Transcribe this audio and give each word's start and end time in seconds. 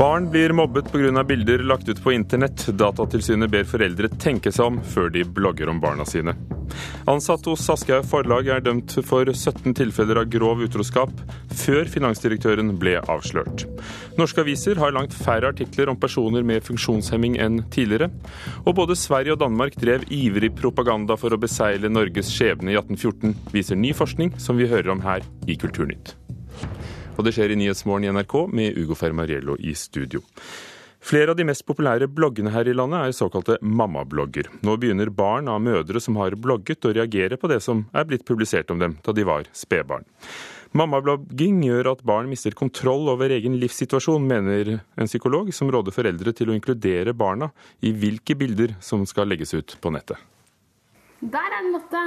Barn 0.00 0.30
blir 0.30 0.50
mobbet 0.50 0.92
pga. 0.92 1.24
bilder 1.24 1.58
lagt 1.58 1.88
ut 1.88 2.02
på 2.02 2.12
internett. 2.12 2.66
Datatilsynet 2.66 3.50
ber 3.52 3.66
foreldre 3.68 4.08
tenke 4.08 4.48
seg 4.48 4.70
om 4.70 4.78
før 4.80 5.10
de 5.12 5.26
blogger 5.28 5.68
om 5.68 5.80
barna 5.80 6.06
sine. 6.08 6.32
Ansatt 7.04 7.44
hos 7.44 7.66
Aschehoug 7.68 8.06
forlag 8.08 8.48
er 8.48 8.62
dømt 8.64 8.94
for 9.04 9.28
17 9.28 9.74
tilfeller 9.76 10.22
av 10.22 10.30
grov 10.32 10.62
utroskap, 10.64 11.12
før 11.52 11.84
finansdirektøren 11.92 12.72
ble 12.80 12.94
avslørt. 13.12 13.66
Norske 14.16 14.40
aviser 14.40 14.80
har 14.80 14.96
langt 14.96 15.12
færre 15.12 15.52
artikler 15.52 15.92
om 15.92 16.00
personer 16.00 16.48
med 16.48 16.64
funksjonshemming 16.64 17.36
enn 17.36 17.60
tidligere. 17.68 18.08
Og 18.64 18.78
både 18.80 18.96
Sverige 18.96 19.36
og 19.36 19.42
Danmark 19.44 19.76
drev 19.76 20.08
ivrig 20.08 20.54
propaganda 20.56 21.20
for 21.20 21.36
å 21.36 21.42
besegle 21.44 21.92
Norges 21.92 22.32
skjebne 22.32 22.72
i 22.72 22.80
1814, 22.80 23.36
viser 23.52 23.76
ny 23.76 23.92
forskning 23.92 24.32
som 24.40 24.56
vi 24.56 24.72
hører 24.72 24.94
om 24.96 25.04
her 25.04 25.28
i 25.44 25.60
Kulturnytt. 25.60 26.16
Og 27.20 27.26
det 27.26 27.34
skjer 27.36 27.52
i 27.52 27.56
Nyhetsmorgen 27.60 28.06
i 28.08 28.12
NRK 28.16 28.34
med 28.56 28.78
Ugo 28.80 28.96
Fermariello 28.96 29.58
i 29.60 29.74
studio. 29.76 30.22
Flere 31.04 31.32
av 31.32 31.36
de 31.36 31.44
mest 31.44 31.66
populære 31.68 32.08
bloggene 32.08 32.52
her 32.54 32.68
i 32.68 32.72
landet 32.76 33.02
er 33.02 33.16
såkalte 33.16 33.58
mammablogger. 33.60 34.48
Nå 34.64 34.76
begynner 34.80 35.12
barn 35.12 35.50
av 35.52 35.60
mødre 35.60 36.00
som 36.00 36.16
har 36.16 36.36
blogget 36.40 36.88
å 36.88 36.94
reagere 36.96 37.36
på 37.40 37.50
det 37.52 37.58
som 37.64 37.82
er 37.92 38.08
blitt 38.08 38.24
publisert 38.28 38.72
om 38.72 38.80
dem 38.80 38.96
da 39.04 39.12
de 39.16 39.26
var 39.28 39.44
spedbarn. 39.52 40.08
Mammablogging 40.72 41.60
gjør 41.66 41.92
at 41.92 42.02
barn 42.08 42.28
mister 42.30 42.56
kontroll 42.56 43.08
over 43.12 43.32
egen 43.36 43.58
livssituasjon, 43.60 44.24
mener 44.24 44.78
en 44.78 45.10
psykolog 45.10 45.52
som 45.52 45.68
råder 45.72 45.92
foreldre 45.92 46.32
til 46.36 46.48
å 46.48 46.56
inkludere 46.56 47.12
barna 47.12 47.50
i 47.84 47.92
hvilke 47.92 48.38
bilder 48.38 48.78
som 48.80 49.04
skal 49.04 49.28
legges 49.28 49.52
ut 49.52 49.76
på 49.82 49.92
nettet. 49.92 50.16
Der 51.20 51.42
er 51.42 51.58
den, 51.58 51.74
Lotte! 51.76 52.04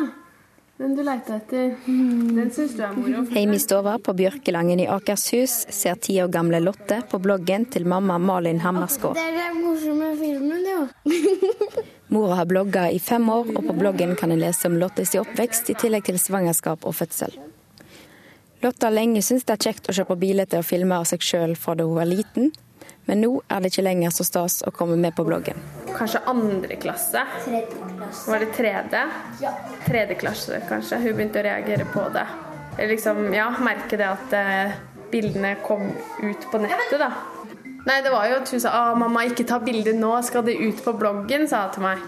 Den 0.82 0.96
du 0.98 1.04
leita 1.06 1.36
etter. 1.38 1.76
Den 1.86 2.50
syns 2.52 2.74
du 2.74 2.82
er 2.82 2.94
moro. 2.98 3.24
Hjemme 3.30 3.58
i 3.60 3.62
stua 3.62 3.98
på 4.02 4.16
Bjørkelangen 4.18 4.82
i 4.82 4.88
Akershus 4.90 5.68
ser 5.70 6.00
ti 6.02 6.16
år 6.24 6.32
gamle 6.34 6.64
Lotte 6.64 7.04
på 7.12 7.20
bloggen 7.22 7.68
til 7.70 7.86
mamma 7.86 8.18
Malin 8.18 8.64
Hammerskår. 8.64 9.14
Det 9.20 9.28
er 9.28 9.38
den 9.38 9.62
morsomme 9.62 10.10
filmen, 10.18 10.66
jo. 10.66 10.82
Mora 12.14 12.36
har 12.36 12.46
blogga 12.50 12.90
i 12.92 13.00
fem 13.00 13.30
år, 13.30 13.54
og 13.54 13.68
på 13.68 13.74
bloggen 13.78 14.16
kan 14.18 14.34
en 14.34 14.42
lese 14.42 14.70
om 14.70 14.80
Lottes 14.82 15.14
oppvekst 15.18 15.70
i 15.70 15.78
tillegg 15.78 16.10
til 16.10 16.20
svangerskap 16.22 16.86
og 16.90 16.98
fødsel. 16.98 17.38
Lotte 18.64 18.88
har 18.88 18.96
lenge 18.96 19.22
syntes 19.22 19.46
det 19.46 19.56
er 19.56 19.64
kjekt 19.70 19.90
å 19.90 19.96
se 19.96 20.06
på 20.08 20.18
bilder 20.20 20.60
og 20.60 20.66
filmer 20.68 21.02
av 21.02 21.10
seg 21.10 21.26
sjøl 21.26 21.56
fra 21.60 21.76
da 21.78 21.88
hun 21.88 21.98
var 22.00 22.10
liten, 22.10 22.54
men 23.06 23.22
nå 23.24 23.32
er 23.48 23.64
det 23.64 23.74
ikke 23.74 23.86
lenger 23.86 24.14
så 24.16 24.26
stas 24.28 24.62
å 24.68 24.72
komme 24.76 24.96
med 25.00 25.16
på 25.18 25.26
bloggen. 25.28 25.60
Kanskje 25.94 26.24
andre 26.30 26.78
klasse. 26.82 27.26
klasse. 27.44 28.30
Var 28.32 28.40
det 28.40 28.50
tredje? 28.56 29.04
Ja. 29.42 29.54
Tredje 29.86 30.16
klasse, 30.16 30.62
kanskje. 30.70 31.02
Hun 31.04 31.18
begynte 31.18 31.44
å 31.44 31.46
reagere 31.46 31.86
på 31.94 32.08
det. 32.14 32.26
Jeg 32.78 32.90
liksom, 32.96 33.28
ja, 33.36 33.52
merke 33.62 34.00
det 34.00 34.08
at 34.10 34.34
eh, 34.38 34.78
bildene 35.12 35.56
kom 35.66 35.92
ut 36.24 36.48
på 36.52 36.62
nettet, 36.64 36.98
da. 37.02 37.12
Nei, 37.84 38.00
det 38.02 38.14
var 38.14 38.30
jo 38.32 38.38
at 38.40 38.50
hun 38.50 38.62
sa 38.64 38.72
ah, 38.72 38.94
'mamma, 38.96 39.26
ikke 39.28 39.44
ta 39.44 39.60
bilde 39.60 39.92
nå, 39.94 40.14
skal 40.24 40.46
det 40.48 40.56
ut 40.56 40.80
på 40.86 40.94
bloggen', 40.96 41.50
sa 41.52 41.66
hun 41.66 41.74
til 41.76 41.84
meg. 41.84 42.06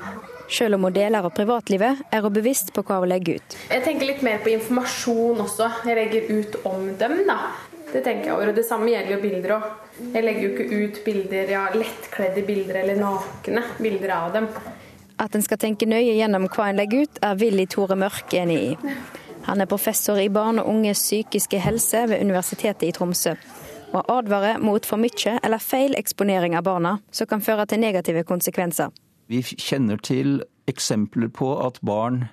Selv 0.47 0.77
om 0.77 0.87
hun 0.87 0.93
deler 0.93 1.25
av 1.25 1.33
privatlivet, 1.35 2.05
er 2.13 2.21
hun 2.21 2.33
bevisst 2.33 2.71
på 2.73 2.83
hva 2.85 3.01
hun 3.01 3.09
legger 3.11 3.41
ut. 3.41 3.57
Jeg 3.69 3.83
tenker 3.83 4.07
litt 4.07 4.21
mer 4.25 4.39
på 4.43 4.53
informasjon 4.53 5.41
også. 5.43 5.69
Jeg 5.89 5.97
legger 5.99 6.29
ut 6.31 6.59
om 6.69 6.91
dem, 6.99 7.17
da. 7.27 7.39
Det 7.91 8.03
tenker 8.05 8.29
jeg 8.29 8.35
over. 8.35 8.51
Og 8.53 8.57
det 8.57 8.65
samme 8.67 8.91
gjelder 8.93 9.15
jo 9.15 9.21
bilder 9.23 9.55
òg. 9.57 9.67
Jeg 9.95 10.23
legger 10.25 10.41
jo 10.43 10.49
ikke 10.51 10.79
ut 10.81 10.97
bilder, 11.05 11.51
ja, 11.55 11.67
lettkledde 11.75 12.43
bilder 12.47 12.81
eller 12.81 12.97
nakne 12.99 13.63
bilder 13.79 14.11
av 14.15 14.33
dem. 14.35 14.49
At 15.21 15.35
en 15.37 15.45
skal 15.45 15.61
tenke 15.61 15.87
nøye 15.87 16.17
gjennom 16.17 16.49
hva 16.51 16.69
en 16.69 16.81
legger 16.81 17.05
ut, 17.05 17.21
er 17.23 17.37
Willy 17.39 17.63
Tore 17.71 17.95
Mørk 17.99 18.35
enig 18.35 18.57
i. 18.59 18.95
Han 19.45 19.61
er 19.61 19.69
professor 19.71 20.19
i 20.19 20.27
barn 20.33 20.59
og 20.59 20.67
unges 20.71 21.03
psykiske 21.05 21.61
helse 21.63 22.03
ved 22.09 22.23
Universitetet 22.25 22.89
i 22.89 22.91
Tromsø, 22.95 23.35
og 23.95 24.11
advarer 24.11 24.59
mot 24.59 24.83
for 24.83 24.99
mye 24.99 25.37
eller 25.39 25.63
feil 25.63 25.95
eksponering 25.95 26.57
av 26.59 26.65
barna, 26.67 26.97
som 27.15 27.29
kan 27.31 27.43
føre 27.45 27.67
til 27.69 27.79
negative 27.85 28.25
konsekvenser. 28.27 28.91
Vi 29.31 29.41
kjenner 29.41 30.01
til 30.03 30.41
eksempler 30.67 31.31
på 31.31 31.53
at 31.61 31.79
barn 31.85 32.25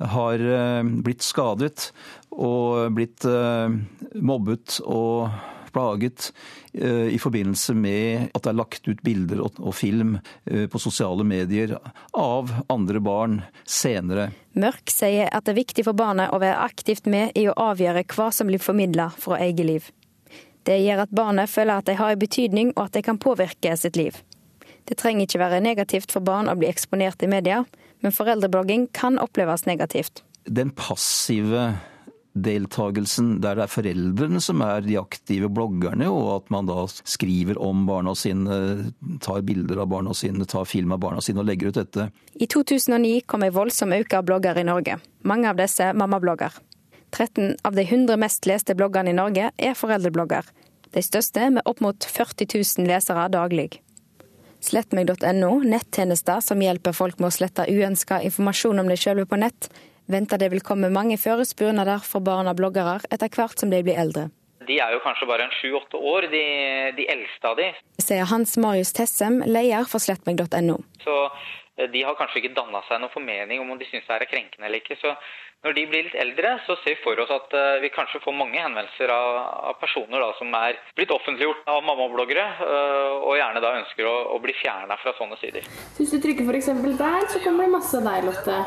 har 0.00 0.40
eh, 0.42 0.82
blitt 1.04 1.24
skadet 1.24 1.90
og 2.32 2.96
blitt 2.96 3.24
eh, 3.28 3.76
mobbet 4.18 4.80
og 4.84 5.30
plaget 5.76 6.30
eh, 6.72 7.12
i 7.12 7.20
forbindelse 7.20 7.76
med 7.76 8.30
at 8.32 8.40
det 8.40 8.52
er 8.54 8.58
lagt 8.58 8.88
ut 8.88 9.04
bilder 9.04 9.44
og 9.44 9.74
film 9.76 10.16
på 10.72 10.80
sosiale 10.80 11.24
medier 11.28 11.74
av 12.16 12.50
andre 12.72 13.02
barn 13.04 13.38
senere. 13.68 14.30
Mørk 14.56 14.88
sier 14.88 15.28
at 15.28 15.44
det 15.44 15.52
er 15.52 15.60
viktig 15.60 15.84
for 15.84 15.98
barnet 15.98 16.32
å 16.32 16.40
være 16.40 16.64
aktivt 16.64 17.08
med 17.12 17.36
i 17.36 17.44
å 17.50 17.56
avgjøre 17.68 18.06
hva 18.16 18.30
som 18.32 18.48
blir 18.48 18.62
formidla 18.62 19.10
fra 19.20 19.42
eget 19.44 19.68
liv. 19.68 19.90
Det 20.66 20.78
gjør 20.82 21.04
at 21.04 21.12
barnet 21.14 21.50
føler 21.50 21.78
at 21.78 21.86
de 21.86 21.94
har 21.94 22.14
en 22.14 22.18
betydning 22.18 22.72
og 22.74 22.88
at 22.88 22.96
de 22.96 23.02
kan 23.06 23.20
påvirke 23.22 23.76
sitt 23.78 23.98
liv. 23.98 24.16
Det 24.86 24.96
trenger 24.98 25.26
ikke 25.26 25.42
være 25.42 25.62
negativt 25.62 26.14
for 26.14 26.24
barn 26.26 26.50
å 26.50 26.56
bli 26.58 26.66
eksponert 26.70 27.22
i 27.22 27.30
media, 27.30 27.64
men 28.02 28.14
foreldreblogging 28.14 28.88
kan 28.94 29.18
oppleves 29.22 29.66
negativt. 29.66 30.24
Den 30.46 30.70
passive 30.74 31.72
deltakelsen 32.36 33.36
der 33.40 33.56
det 33.58 33.64
er 33.66 33.72
foreldrene 33.72 34.40
som 34.44 34.60
er 34.64 34.84
de 34.84 34.98
aktive 35.00 35.48
bloggerne, 35.52 36.08
og 36.12 36.28
at 36.34 36.52
man 36.52 36.68
da 36.68 36.84
skriver 36.88 37.58
om 37.62 37.86
barna 37.88 38.14
sine, 38.18 38.58
tar 39.24 39.44
bilder 39.46 39.82
av 39.84 39.90
barna 39.92 40.14
sine, 40.16 40.44
tar 40.48 40.68
film 40.68 40.92
av 40.96 41.02
barna 41.04 41.24
sine 41.24 41.42
og 41.42 41.48
legger 41.48 41.72
ut 41.72 41.80
dette. 41.80 42.10
I 42.36 42.48
2009 42.52 43.24
kom 43.30 43.46
ei 43.46 43.52
voldsom 43.54 43.94
økning 43.96 44.18
av 44.20 44.28
blogger 44.28 44.60
i 44.60 44.66
Norge. 44.68 44.98
Mange 45.26 45.50
av 45.50 45.58
disse 45.60 45.88
mammablogger. 45.96 46.60
13 47.16 47.56
av 47.64 47.74
de 47.74 47.86
100 47.86 48.18
mest 48.20 48.46
leste 48.46 48.76
bloggerne 48.76 49.14
i 49.14 49.16
Norge 49.16 49.50
er 49.56 49.78
foreldreblogger. 49.78 50.46
De 50.92 51.02
største 51.02 51.50
med 51.50 51.66
opp 51.66 51.80
mot 51.84 52.04
40 52.04 52.48
000 52.52 52.88
lesere 52.90 53.26
daglig. 53.32 53.80
Slettmeg.no, 54.66 55.50
nettjenester 55.62 56.40
som 56.42 56.62
hjelper 56.62 56.96
folk 56.96 57.20
med 57.20 57.30
å 57.30 57.36
slette 57.36 57.68
uønska 57.68 58.22
informasjon 58.26 58.82
om 58.82 58.88
deg 58.90 59.00
sjølve 59.00 59.26
på 59.30 59.38
nett, 59.40 59.68
venter 60.10 60.40
det 60.40 60.50
vil 60.54 60.64
komme 60.64 60.92
mange 60.92 61.18
førespurnader 61.20 62.02
for 62.06 62.24
barn 62.24 62.50
av 62.50 62.58
bloggere 62.58 62.98
etter 63.10 63.30
hvert 63.32 63.60
som 63.60 63.72
de 63.72 63.82
blir 63.86 63.98
eldre. 63.98 64.28
De 64.66 64.80
er 64.82 64.96
jo 64.96 65.02
kanskje 65.04 65.28
bare 65.30 65.46
en 65.46 65.54
sju-åtte 65.60 65.98
år, 66.00 66.26
de, 66.32 66.42
de, 66.96 67.06
eldste 67.12 67.52
av 67.52 67.58
de. 67.58 67.68
Sier 68.02 68.26
Hans 68.30 68.56
Marius 68.58 68.92
Tessem, 68.96 69.38
leder 69.46 69.86
for 69.86 70.02
slettmeg.no. 70.02 70.80
Så 71.04 71.16
eh, 71.26 71.86
de 71.92 72.02
har 72.02 72.16
kanskje 72.18 72.42
ikke 72.42 72.56
danna 72.56 72.82
seg 72.88 72.98
noen 73.02 73.14
formening 73.14 73.62
om 73.62 73.70
om 73.74 73.78
de 73.78 73.86
syns 73.86 74.08
det 74.08 74.16
er 74.16 74.30
krenkende 74.30 74.66
eller 74.66 74.82
ikke. 74.82 74.98
Så 74.98 75.12
når 75.66 75.76
de 75.76 75.84
blir 75.90 76.04
litt 76.08 76.18
eldre, 76.18 76.56
så 76.66 76.76
ser 76.82 76.96
vi 76.96 77.04
for 77.04 77.22
oss 77.22 77.30
at 77.36 77.54
eh, 77.58 77.78
vi 77.84 77.92
kanskje 77.94 78.20
får 78.24 78.34
mange 78.38 78.58
henvendelser 78.58 79.12
av, 79.14 79.38
av 79.70 79.78
personer 79.80 80.22
da, 80.22 80.32
som 80.40 80.52
er 80.58 80.80
blitt 80.98 81.14
offentliggjort 81.14 81.70
av 81.70 81.86
mammabloggere, 81.86 82.48
eh, 82.66 83.14
og 83.22 83.38
gjerne 83.38 83.62
da 83.64 83.72
ønsker 83.84 84.10
å, 84.10 84.16
å 84.34 84.42
bli 84.42 84.54
fjerna 84.60 84.98
fra 85.02 85.14
sånne 85.20 85.38
sider. 85.40 85.66
Hvis 86.00 86.12
du 86.14 86.20
trykker 86.22 86.46
f.eks. 86.50 86.74
der, 86.98 87.30
så 87.30 87.42
kommer 87.46 87.66
det 87.66 87.74
masse 87.78 88.02
av 88.02 88.10
deg, 88.10 88.28
Lotte. 88.28 88.60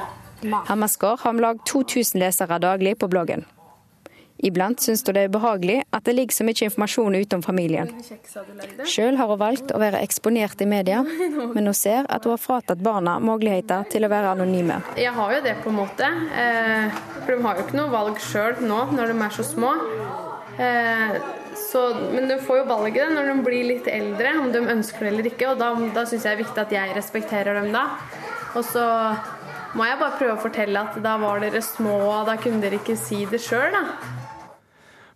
Hammerskår 0.44 1.24
har 1.24 1.30
om 1.36 1.40
lag 1.44 1.64
2000 1.68 2.20
lesere 2.22 2.60
daglig 2.64 2.98
på 3.00 3.10
bloggen. 3.12 3.46
Iblant 4.40 4.80
syns 4.80 5.02
hun 5.04 5.16
det 5.18 5.26
er 5.26 5.32
ubehagelig 5.34 5.82
at 5.92 6.06
det 6.08 6.14
ligger 6.16 6.38
så 6.38 6.46
mye 6.48 6.68
informasjon 6.70 7.16
utom 7.20 7.42
familien. 7.44 7.90
Sjøl 8.88 9.18
har 9.20 9.28
hun 9.28 9.42
valgt 9.42 9.74
å 9.76 9.82
være 9.82 10.00
eksponert 10.06 10.62
i 10.64 10.68
media, 10.70 11.02
men 11.56 11.68
hun 11.68 11.76
ser 11.76 12.08
at 12.08 12.24
hun 12.24 12.38
har 12.38 12.40
fratatt 12.40 12.80
barna 12.84 13.18
muligheter 13.20 13.84
til 13.92 14.08
å 14.08 14.12
være 14.12 14.32
anonyme. 14.38 14.80
Jeg 15.00 15.12
har 15.18 15.36
jo 15.36 15.42
det, 15.44 15.58
på 15.66 15.74
en 15.74 15.80
måte. 15.82 16.08
Eh, 16.40 17.02
for 17.26 17.34
de 17.34 17.44
har 17.44 17.60
jo 17.60 17.68
ikke 17.68 17.80
noe 17.82 17.92
valg 17.92 18.24
sjøl 18.24 18.64
nå 18.64 18.80
når 18.96 19.12
de 19.12 19.20
er 19.28 19.36
så 19.36 19.48
små. 19.50 19.74
Eh, 20.60 21.20
så, 21.60 21.84
men 22.14 22.32
de 22.32 22.40
får 22.40 22.62
jo 22.62 22.70
valget 22.70 23.12
når 23.12 23.28
de 23.34 23.36
blir 23.44 23.68
litt 23.74 23.92
eldre, 23.92 24.38
om 24.40 24.54
de 24.56 24.64
ønsker 24.72 25.04
det 25.04 25.12
eller 25.12 25.28
ikke. 25.34 25.52
Og 25.52 25.60
da, 25.60 25.74
da 26.00 26.08
syns 26.08 26.24
jeg 26.24 26.32
det 26.32 26.38
er 26.38 26.44
viktig 26.46 26.64
at 26.64 26.78
jeg 26.78 26.96
respekterer 26.96 27.60
dem 27.60 27.74
da. 27.76 27.84
Og 28.56 28.64
så 28.66 28.86
må 29.78 29.86
jeg 29.86 30.00
bare 30.00 30.18
prøve 30.18 30.36
å 30.38 30.42
fortelle 30.42 30.82
at 30.82 30.98
da 31.04 31.18
var 31.22 31.44
dere 31.44 31.62
små, 31.66 31.98
og 32.10 32.30
da 32.30 32.38
kunne 32.42 32.62
dere 32.64 32.80
ikke 32.80 32.98
si 32.98 33.26
det 33.30 33.42
sjøl, 33.44 33.76
da. 33.76 33.84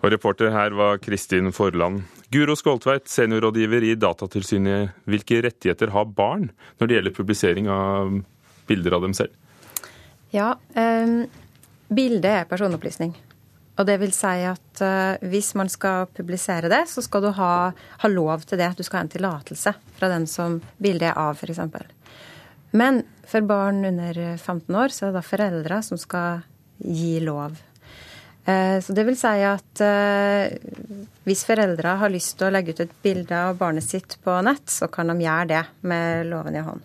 Og 0.03 0.11
reporter 0.11 0.51
her 0.51 0.75
var 0.75 0.99
Kristin 0.99 1.53
Forland. 1.55 2.03
Guro 2.33 2.57
Skoltveit, 2.59 3.07
seniorrådgiver 3.07 3.85
i 3.87 3.93
Datatilsynet. 3.95 4.97
Hvilke 5.07 5.39
rettigheter 5.45 5.93
har 5.95 6.09
barn 6.11 6.49
når 6.81 6.89
det 6.89 6.97
gjelder 6.97 7.15
publisering 7.15 7.69
av 7.71 8.17
bilder 8.67 8.97
av 8.97 9.05
dem 9.05 9.13
selv? 9.15 9.31
Ja, 10.33 10.55
um, 10.75 11.23
bildet 11.93 12.29
er 12.41 12.49
personopplysning. 12.49 13.13
Og 13.73 13.87
det 13.87 13.95
vil 14.01 14.11
si 14.13 14.33
at 14.49 14.83
uh, 14.83 15.23
hvis 15.29 15.53
man 15.57 15.71
skal 15.71 16.09
publisere 16.13 16.69
det, 16.73 16.83
så 16.91 17.01
skal 17.05 17.23
du 17.23 17.31
ha, 17.37 17.53
ha 17.73 18.11
lov 18.11 18.43
til 18.49 18.59
det. 18.59 18.73
Du 18.77 18.83
skal 18.83 18.99
ha 18.99 19.07
en 19.07 19.13
tillatelse 19.13 19.75
fra 19.97 20.11
den 20.11 20.27
som 20.29 20.59
bildet 20.83 21.13
er 21.13 21.21
av, 21.21 21.39
f.eks. 21.39 21.63
Men 22.73 23.03
for 23.29 23.45
barn 23.45 23.85
under 23.85 24.17
15 24.37 24.75
år 24.75 24.93
så 24.93 25.05
er 25.05 25.11
det 25.11 25.19
da 25.19 25.27
foreldre 25.27 25.83
som 25.85 25.99
skal 26.01 26.41
gi 26.83 27.19
lov. 27.23 27.59
Eh, 28.45 28.79
så 28.83 28.93
det 28.93 29.05
vil 29.07 29.17
si 29.17 29.43
at 29.47 29.83
eh, 29.83 30.55
hvis 31.23 31.45
foreldre 31.47 31.95
har 32.01 32.11
lyst 32.11 32.35
til 32.39 32.49
å 32.49 32.53
legge 32.53 32.75
ut 32.75 32.81
et 32.83 32.97
bilde 33.05 33.37
av 33.37 33.59
barnet 33.59 33.85
sitt 33.85 34.17
på 34.23 34.35
nett, 34.43 34.65
så 34.67 34.89
kan 34.91 35.11
de 35.11 35.23
gjøre 35.23 35.47
det 35.53 35.61
med 35.87 36.27
loven 36.31 36.57
i 36.59 36.65
hånd. 36.65 36.83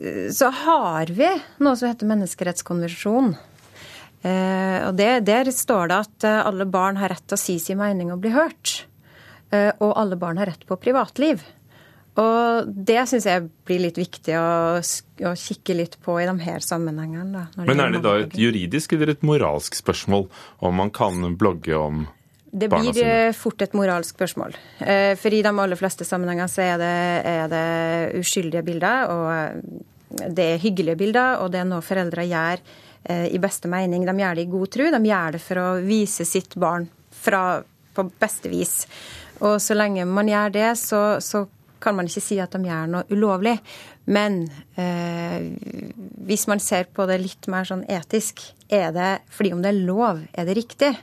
Eh, 0.00 0.30
så 0.32 0.48
har 0.64 1.12
vi 1.12 1.28
noe 1.60 1.76
som 1.76 1.90
heter 1.90 2.12
menneskerettskonvensjonen. 2.14 3.36
Og 4.18 4.96
det, 4.98 5.20
Der 5.28 5.46
står 5.54 5.88
det 5.88 5.96
at 6.02 6.24
alle 6.26 6.64
barn 6.66 6.96
har 6.98 7.12
rett 7.12 7.22
til 7.30 7.36
å 7.36 7.38
si 7.38 7.54
sin 7.62 7.78
mening 7.78 8.10
og 8.10 8.18
bli 8.24 8.32
hørt. 8.34 8.72
Og 9.54 9.92
alle 9.94 10.18
barn 10.18 10.40
har 10.42 10.50
rett 10.50 10.64
på 10.66 10.74
privatliv. 10.74 11.44
Og 12.18 12.70
det 12.88 12.98
syns 13.06 13.28
jeg 13.28 13.46
blir 13.68 13.82
litt 13.84 13.98
viktig 14.00 14.34
å, 14.40 14.78
å, 14.80 15.32
kikke 15.38 15.76
litt 15.78 15.98
på 16.02 16.16
i 16.18 16.26
de 16.26 16.34
her 16.42 16.64
sammenhengene. 16.64 17.44
Da, 17.54 17.66
Men 17.68 17.82
er 17.84 17.94
det 17.94 18.02
da 18.02 18.14
et 18.24 18.38
juridisk 18.38 18.96
eller 18.96 19.12
et 19.14 19.26
moralsk 19.26 19.78
spørsmål 19.78 20.26
om 20.66 20.80
man 20.82 20.90
kan 20.94 21.36
blogge 21.38 21.78
om 21.78 22.06
det 22.48 22.70
blir 22.72 22.96
eh, 23.04 23.34
fort 23.36 23.60
et 23.62 23.74
moralsk 23.76 24.16
spørsmål. 24.16 24.54
Eh, 24.80 25.12
for 25.20 25.34
i 25.36 25.42
de 25.44 25.50
aller 25.52 25.76
fleste 25.76 26.06
sammenhenger 26.08 26.48
så 26.48 26.62
er 26.64 26.78
det, 26.80 26.94
er 27.28 27.50
det 27.52 28.20
uskyldige 28.22 28.64
bilder, 28.64 29.10
og 29.12 29.26
eh, 29.34 30.28
det 30.32 30.46
er 30.54 30.62
hyggelige 30.62 30.96
bilder, 30.96 31.42
og 31.42 31.52
det 31.52 31.60
er 31.60 31.68
noe 31.68 31.84
foreldre 31.84 32.24
gjør 32.24 32.64
i 33.08 33.38
beste 33.40 33.68
mening. 33.70 34.02
De 34.04 34.12
gjør 34.20 34.36
det 34.36 34.42
i 34.42 34.50
god 34.50 34.70
tro, 34.74 34.86
de 34.92 34.98
gjør 35.06 35.36
det 35.36 35.38
for 35.40 35.60
å 35.62 35.66
vise 35.80 36.24
sitt 36.28 36.56
barn 36.60 36.88
fra, 37.14 37.60
på 37.94 38.04
beste 38.20 38.50
vis. 38.52 38.72
Og 39.38 39.60
så 39.62 39.76
lenge 39.76 40.04
man 40.08 40.28
gjør 40.28 40.52
det, 40.52 40.66
så, 40.80 41.02
så 41.24 41.44
kan 41.80 41.96
man 41.96 42.08
ikke 42.10 42.24
si 42.24 42.38
at 42.42 42.54
de 42.54 42.68
gjør 42.68 42.88
noe 42.92 43.06
ulovlig. 43.12 43.56
Men 44.10 44.40
eh, 44.78 45.50
hvis 46.28 46.46
man 46.50 46.62
ser 46.62 46.88
på 46.92 47.06
det 47.10 47.20
litt 47.22 47.50
mer 47.50 47.68
sånn 47.68 47.84
etisk, 47.88 48.42
er 48.68 48.90
det 48.96 49.12
fordi 49.34 49.54
om 49.56 49.62
det 49.64 49.72
er 49.72 49.84
lov, 49.84 50.24
er 50.32 50.48
det 50.48 50.58
riktig? 50.58 50.94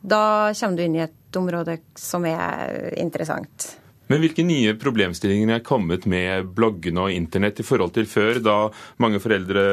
Da 0.00 0.54
kommer 0.54 0.78
du 0.78 0.86
inn 0.86 0.96
i 0.96 1.04
et 1.04 1.38
område 1.38 1.80
som 1.98 2.24
er 2.28 2.94
interessant. 2.98 3.72
Men 4.08 4.22
hvilke 4.22 4.44
nye 4.46 4.72
problemstillinger 4.80 5.58
er 5.58 5.64
kommet 5.64 6.06
med 6.08 6.46
bloggene 6.56 7.02
og 7.04 7.12
internett 7.12 7.60
i 7.60 7.66
forhold 7.66 7.92
til 7.98 8.06
før, 8.08 8.38
da 8.40 8.56
mange 9.04 9.20
foreldre 9.20 9.64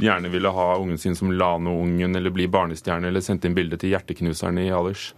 gjerne 0.00 0.30
ville 0.32 0.52
ha 0.56 0.68
ungen 0.80 1.00
sin 1.00 1.16
som 1.18 1.34
Lano-ungen 1.36 2.16
eller 2.16 2.32
bli 2.32 2.46
barnestjerne, 2.48 3.10
eller 3.10 3.24
sendte 3.24 3.50
inn 3.50 3.58
bilde 3.58 3.76
til 3.76 3.92
hjerteknuserne 3.92 4.64
i 4.64 4.72
Alders? 4.72 5.10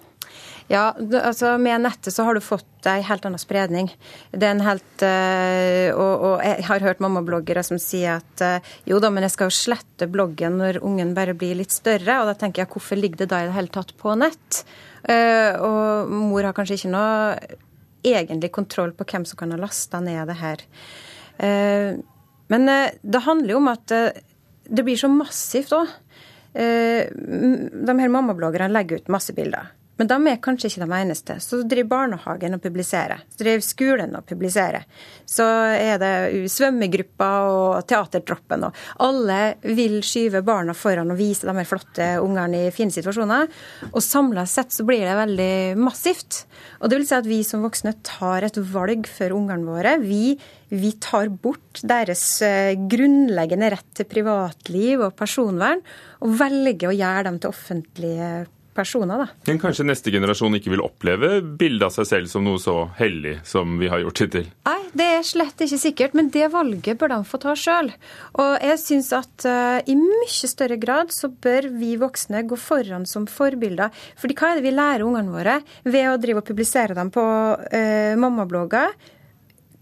Ja, 0.72 0.94
altså 0.96 1.58
Med 1.58 1.82
nettet 1.84 2.14
så 2.14 2.24
har 2.24 2.34
du 2.34 2.40
fått 2.40 2.86
en 2.88 3.04
helt 3.04 3.24
annen 3.24 3.40
spredning. 3.40 3.90
Det 4.32 4.44
er 4.44 4.54
en 4.54 4.64
helt, 4.64 4.94
uh, 5.00 5.88
og, 5.92 6.24
og, 6.28 6.44
jeg 6.44 6.64
har 6.68 6.84
hørt 6.84 7.02
mammabloggere 7.04 7.62
som 7.64 7.80
sier 7.80 8.18
at 8.18 8.44
uh, 8.44 8.72
jo 8.88 8.98
da, 9.00 9.08
men 9.12 9.24
jeg 9.24 9.32
skal 9.32 9.48
jo 9.48 9.56
slette 9.56 10.08
bloggen 10.12 10.58
når 10.60 10.82
ungen 10.84 11.14
bare 11.16 11.36
blir 11.36 11.56
litt 11.56 11.72
større. 11.72 12.18
Og 12.20 12.28
da 12.28 12.36
tenker 12.40 12.64
jeg 12.64 12.72
hvorfor 12.72 13.00
ligger 13.00 13.22
det 13.22 13.30
da 13.32 13.42
i 13.42 13.48
det 13.48 13.56
hele 13.56 13.72
tatt 13.72 13.94
på 14.00 14.16
nett? 14.20 14.64
Uh, 15.04 15.52
og 15.60 16.12
mor 16.12 16.48
har 16.48 16.56
kanskje 16.56 16.80
ikke 16.80 16.92
noe 16.92 17.54
egentlig 18.04 18.52
kontroll 18.52 18.92
på 18.96 19.08
hvem 19.08 19.24
som 19.28 19.40
kan 19.40 19.52
ha 19.52 19.60
lasta 19.60 20.00
ned 20.04 20.28
det 20.28 20.36
her. 20.36 20.64
men 22.52 22.66
det 23.00 23.22
handler 23.24 23.54
jo 23.54 23.60
om 23.62 23.70
at 23.72 23.94
det 24.68 24.84
blir 24.84 25.00
så 25.00 25.08
massivt 25.08 25.72
òg. 25.72 25.88
de 26.52 27.94
her 28.00 28.12
mammabloggerne 28.12 28.68
legger 28.76 29.00
ut 29.00 29.08
masse 29.08 29.32
bilder. 29.32 29.72
Men 30.00 30.10
de 30.10 30.16
er 30.30 30.40
kanskje 30.42 30.70
ikke 30.70 30.86
de 30.86 30.96
eneste. 30.98 31.36
Så 31.42 31.60
driver 31.68 31.90
barnehagen 31.92 32.56
og 32.56 32.62
publiserer. 32.64 33.22
Så 33.30 33.42
driver 33.44 33.64
skolen 33.64 34.16
og 34.18 34.26
publiserer. 34.26 34.86
Så 35.28 35.46
er 35.74 36.00
det 36.02 36.50
svømmegruppa 36.50 37.30
og 37.50 37.84
teatertroppen 37.90 38.66
og 38.68 38.80
Alle 39.04 39.38
vil 39.76 40.00
skyve 40.06 40.42
barna 40.46 40.74
foran 40.76 41.12
og 41.14 41.18
vise 41.18 41.46
de 41.46 41.54
her 41.54 41.68
flotte 41.68 42.08
ungene 42.22 42.66
i 42.66 42.72
fine 42.74 42.94
situasjoner. 42.94 43.46
Og 43.92 44.02
samla 44.02 44.46
sett 44.50 44.74
så 44.74 44.86
blir 44.86 45.04
det 45.06 45.14
veldig 45.20 45.54
massivt. 45.78 46.42
Og 46.80 46.90
det 46.90 46.98
vil 46.98 47.08
si 47.08 47.16
at 47.18 47.30
vi 47.30 47.40
som 47.46 47.62
voksne 47.64 47.94
tar 48.06 48.46
et 48.46 48.58
valg 48.74 49.06
for 49.10 49.36
ungene 49.36 49.68
våre. 49.68 49.94
Vi, 50.02 50.34
vi 50.74 50.90
tar 51.02 51.30
bort 51.30 51.84
deres 51.86 52.24
eh, 52.42 52.74
grunnleggende 52.90 53.70
rett 53.76 53.94
til 53.94 54.10
privatliv 54.10 55.06
og 55.06 55.14
personvern, 55.18 55.82
og 56.24 56.36
velger 56.40 56.90
å 56.90 56.98
gjøre 56.98 57.26
dem 57.28 57.40
til 57.40 57.54
offentlige 57.54 58.28
personer. 58.44 58.60
Da. 58.74 59.26
Men 59.46 59.58
kanskje 59.62 59.84
neste 59.86 60.10
generasjon 60.10 60.56
ikke 60.58 60.72
vil 60.72 60.82
oppleve 60.82 61.38
bildet 61.44 61.86
av 61.86 61.92
seg 61.94 62.08
selv 62.08 62.30
som 62.30 62.42
noe 62.42 62.58
så 62.58 62.88
hellig 62.98 63.36
som 63.46 63.76
vi 63.78 63.86
har 63.90 64.02
gjort 64.02 64.22
hittil? 64.24 64.48
Nei, 64.66 64.80
det 64.98 65.06
er 65.20 65.26
slett 65.26 65.62
ikke 65.62 65.78
sikkert, 65.78 66.16
men 66.18 66.30
det 66.34 66.48
valget 66.50 66.98
bør 66.98 67.12
de 67.14 67.20
få 67.28 67.38
ta 67.42 67.54
sjøl. 67.58 67.92
Og 68.42 68.66
jeg 68.66 68.80
syns 68.82 69.12
at 69.14 69.46
uh, 69.46 69.78
i 69.86 69.94
mye 69.98 70.50
større 70.50 70.78
grad 70.82 71.14
så 71.14 71.30
bør 71.30 71.70
vi 71.78 71.94
voksne 72.02 72.42
gå 72.50 72.58
foran 72.58 73.06
som 73.06 73.28
forbilder. 73.30 73.94
Fordi 74.18 74.38
hva 74.40 74.50
er 74.50 74.58
det 74.58 74.66
vi 74.66 74.74
lærer 74.74 75.06
ungene 75.06 75.34
våre 75.34 75.60
ved 75.86 76.10
å 76.10 76.18
drive 76.18 76.42
og 76.42 76.48
publisere 76.50 76.98
dem 76.98 77.14
på 77.14 77.22
uh, 77.22 78.14
mammablogger? 78.18 78.90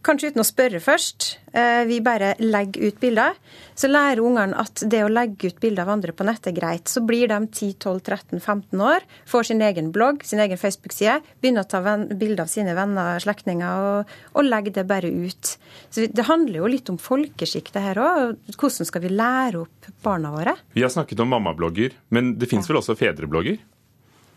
Kanskje 0.02 0.32
uten 0.32 0.43
å 0.43 0.46
spørre 0.46 0.81
først. 0.82 1.37
Eh, 1.54 1.84
vi 1.87 2.00
bare 2.02 2.32
legger 2.43 2.88
ut 2.90 2.99
bilder. 2.99 3.37
Så 3.78 3.87
lærer 3.87 4.22
ungene 4.25 4.58
at 4.58 4.82
det 4.90 5.02
å 5.04 5.10
legge 5.10 5.52
ut 5.52 5.60
bilder 5.62 5.84
av 5.84 5.93
andre 5.94 6.14
på 6.16 6.26
nett 6.26 6.46
er 6.50 6.54
greit. 6.56 6.90
Så 6.90 7.04
blir 7.06 7.31
de 7.31 7.38
10-12-13-15 7.46 8.82
år, 8.82 9.06
får 9.31 9.46
sin 9.50 9.62
egen 9.62 9.93
blogg, 9.94 10.25
sin 10.26 10.43
egen 10.43 10.58
Facebook-side, 10.58 11.20
begynner 11.38 11.62
å 11.62 11.70
ta 11.70 11.81
bilder 12.10 12.43
av 12.43 12.50
sine 12.50 12.75
venner 12.75 13.14
og 13.14 13.22
slektninger, 13.22 13.87
og, 13.87 14.16
og 14.34 14.49
legger 14.49 14.81
det 14.81 14.84
bare 14.90 15.10
ut. 15.10 15.54
Så 15.94 16.08
Det 16.10 16.26
handler 16.26 16.64
jo 16.64 16.70
litt 16.72 16.90
om 16.90 16.99
folkeskikk, 16.99 17.70
det 17.75 17.84
her 17.84 18.00
òg. 18.02 18.40
Hvordan 18.56 18.88
skal 18.88 19.04
vi 19.04 19.12
lære 19.12 19.62
opp 19.62 19.93
barna 20.02 20.32
våre? 20.34 20.56
Vi 20.75 20.82
har 20.82 20.90
snakket 20.90 21.22
om 21.22 21.31
mammablogger, 21.31 21.94
men 22.10 22.34
det 22.40 22.50
fins 22.50 22.66
ja. 22.66 22.72
vel 22.72 22.82
også 22.82 22.99
fedreblogger? 22.99 23.62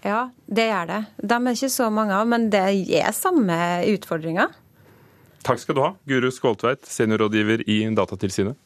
Ja, 0.05 0.27
det 0.45 0.67
gjør 0.69 0.91
det. 0.91 1.01
De 1.17 1.39
er 1.39 1.57
ikke 1.57 1.71
så 1.73 1.89
mange 1.89 2.13
av, 2.13 2.29
men 2.29 2.51
det 2.53 2.61
er 2.93 3.09
samme 3.17 3.57
utfordringer. 3.89 4.53
Takk 5.45 5.59
skal 5.61 5.77
du 5.77 5.81
ha, 5.83 5.91
Guru 6.09 6.31
Skåltveit, 6.33 6.87
seniorrådgiver 6.89 7.61
i 7.69 7.83
Datatilsynet. 7.93 8.57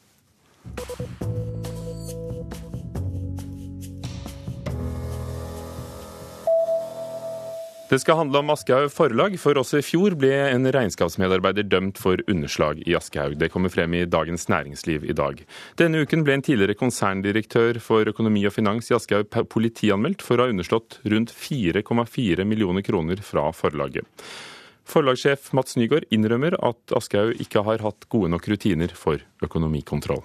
Det 7.89 7.97
skal 7.99 8.19
handle 8.19 8.39
om 8.39 8.53
Aschehoug 8.53 8.93
forlag, 8.93 9.35
for 9.41 9.59
også 9.59 9.81
i 9.81 9.83
fjor 9.83 10.13
ble 10.21 10.29
en 10.45 10.69
regnskapsmedarbeider 10.71 11.65
dømt 11.67 11.99
for 11.99 12.21
underslag 12.31 12.79
i 12.85 12.93
Aschehoug. 12.95 13.35
Det 13.41 13.49
kommer 13.51 13.73
frem 13.73 13.97
i 13.97 14.05
Dagens 14.05 14.47
Næringsliv 14.47 15.07
i 15.09 15.15
dag. 15.17 15.41
Denne 15.81 16.05
uken 16.05 16.23
ble 16.23 16.37
en 16.37 16.45
tidligere 16.45 16.77
konserndirektør 16.79 17.81
for 17.83 18.07
økonomi 18.07 18.45
og 18.47 18.53
finans 18.55 18.87
i 18.87 18.95
Aschehoug 18.95 19.49
politianmeldt 19.51 20.23
for 20.23 20.39
å 20.39 20.47
ha 20.47 20.53
underslått 20.53 21.01
rundt 21.11 21.33
4,4 21.33 22.47
millioner 22.47 22.87
kroner 22.87 23.25
fra 23.25 23.49
forlaget. 23.57 24.07
Forlagssjef 24.89 25.51
Mats 25.53 25.77
Nygaard 25.77 26.07
innrømmer 26.13 26.55
at 26.65 26.95
Aschehoug 26.97 27.37
ikke 27.43 27.61
har 27.65 27.83
hatt 27.85 28.07
gode 28.09 28.31
nok 28.33 28.47
rutiner 28.49 28.89
for 28.97 29.21
økonomikontroll. 29.45 30.23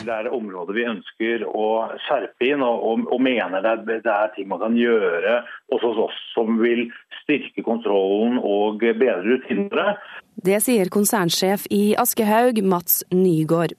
Det 0.00 0.12
er 0.14 0.30
områder 0.32 0.76
vi 0.76 0.86
ønsker 0.88 1.44
å 1.46 1.66
skjerpe 2.06 2.48
inn, 2.48 2.64
og, 2.64 2.84
og, 2.86 3.04
og 3.12 3.20
mener 3.24 3.60
det 3.64 3.74
er, 3.74 3.84
det 3.90 4.12
er, 4.14 4.32
ting 4.36 4.48
man 4.50 4.62
kan 4.62 4.78
gjøre 4.78 5.40
hos 5.72 5.84
oss 6.06 6.18
som 6.32 6.56
vil 6.62 6.86
styrke 7.20 7.64
kontrollen 7.66 8.40
og 8.40 8.80
bedre 8.80 9.20
rutinene. 9.26 9.94
Det 10.40 10.56
sier 10.64 10.88
konsernsjef 10.88 11.66
i 11.74 11.94
Aschehoug, 12.00 12.62
Mats 12.64 13.02
Nygaard. 13.12 13.74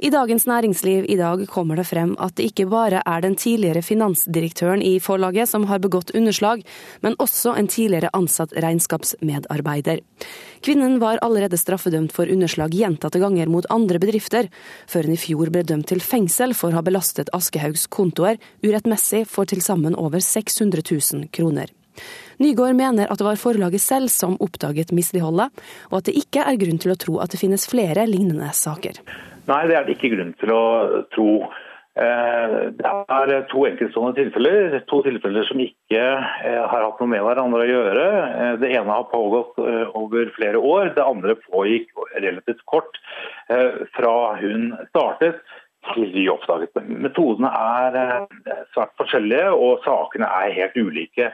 I 0.00 0.08
Dagens 0.14 0.46
Næringsliv 0.48 1.04
i 1.04 1.18
dag 1.20 1.42
kommer 1.52 1.76
det 1.76 1.84
frem 1.90 2.14
at 2.22 2.38
det 2.38 2.46
ikke 2.48 2.68
bare 2.70 3.02
er 3.04 3.24
den 3.24 3.36
tidligere 3.36 3.82
finansdirektøren 3.84 4.80
i 4.80 4.96
forlaget 5.04 5.50
som 5.50 5.66
har 5.68 5.82
begått 5.84 6.14
underslag, 6.16 6.64
men 7.04 7.18
også 7.20 7.52
en 7.58 7.68
tidligere 7.68 8.14
ansatt 8.16 8.56
regnskapsmedarbeider. 8.56 10.00
Kvinnen 10.64 10.98
var 11.02 11.20
allerede 11.22 11.58
straffedømt 11.60 12.12
for 12.14 12.30
underslag 12.30 12.74
gjentatte 12.74 13.20
ganger 13.22 13.50
mot 13.50 13.66
andre 13.70 14.00
bedrifter, 14.02 14.48
før 14.90 15.08
hun 15.08 15.14
i 15.14 15.20
fjor 15.20 15.52
ble 15.54 15.62
dømt 15.66 15.88
til 15.92 16.02
fengsel 16.02 16.54
for 16.58 16.72
å 16.72 16.80
ha 16.80 16.84
belastet 16.86 17.30
Aschehougs 17.36 17.86
kontoer 17.92 18.40
urettmessig 18.64 19.24
for 19.30 19.48
til 19.48 19.62
sammen 19.64 19.96
over 19.96 20.22
600 20.24 20.82
000 20.90 21.30
kroner. 21.34 21.70
Nygaard 22.38 22.76
mener 22.78 23.10
at 23.10 23.18
det 23.18 23.26
var 23.26 23.40
forlaget 23.40 23.82
selv 23.82 24.10
som 24.14 24.36
oppdaget 24.42 24.92
misligholdet, 24.94 25.50
og 25.90 25.96
at 25.98 26.10
det 26.10 26.18
ikke 26.20 26.44
er 26.46 26.60
grunn 26.60 26.78
til 26.78 26.94
å 26.94 26.98
tro 27.00 27.16
at 27.22 27.34
det 27.34 27.40
finnes 27.40 27.66
flere 27.66 28.06
lignende 28.06 28.50
saker. 28.54 29.00
Nei, 29.48 29.62
det 29.66 29.78
er 29.78 29.86
det 29.86 29.96
ikke 29.96 30.12
grunn 30.12 30.34
til 30.38 30.52
å 30.54 30.62
tro. 31.14 31.30
Eh, 31.98 32.56
det 32.78 32.86
er 32.86 33.46
to 33.50 33.64
enkeltstående 33.66 34.14
tilfeller, 34.20 34.76
to 34.86 35.00
tilfeller 35.02 35.46
som 35.48 35.58
ikke 35.62 35.98
eh, 35.98 36.64
har 36.70 36.84
hatt 36.84 37.00
noe 37.02 37.10
med 37.10 37.24
hverandre 37.26 37.64
å 37.64 37.70
gjøre. 37.70 38.04
Eh, 38.28 38.52
det 38.62 38.70
ene 38.70 38.94
har 38.94 39.08
pågått 39.10 39.58
over 39.98 40.30
flere 40.36 40.60
år, 40.62 40.92
det 40.94 41.06
andre 41.06 41.34
pågikk 41.48 41.90
relativt 42.14 42.62
kort 42.70 43.00
fra 43.96 44.14
hun 44.38 44.74
startet 44.90 45.40
til 45.88 46.10
vi 46.12 46.26
oppdaget 46.30 46.74
det. 46.76 46.84
Metodene 47.06 47.48
er 47.48 48.26
svært 48.74 48.92
forskjellige 49.00 49.54
og 49.56 49.80
sakene 49.86 50.28
er 50.42 50.54
helt 50.58 50.76
ulike. 50.76 51.30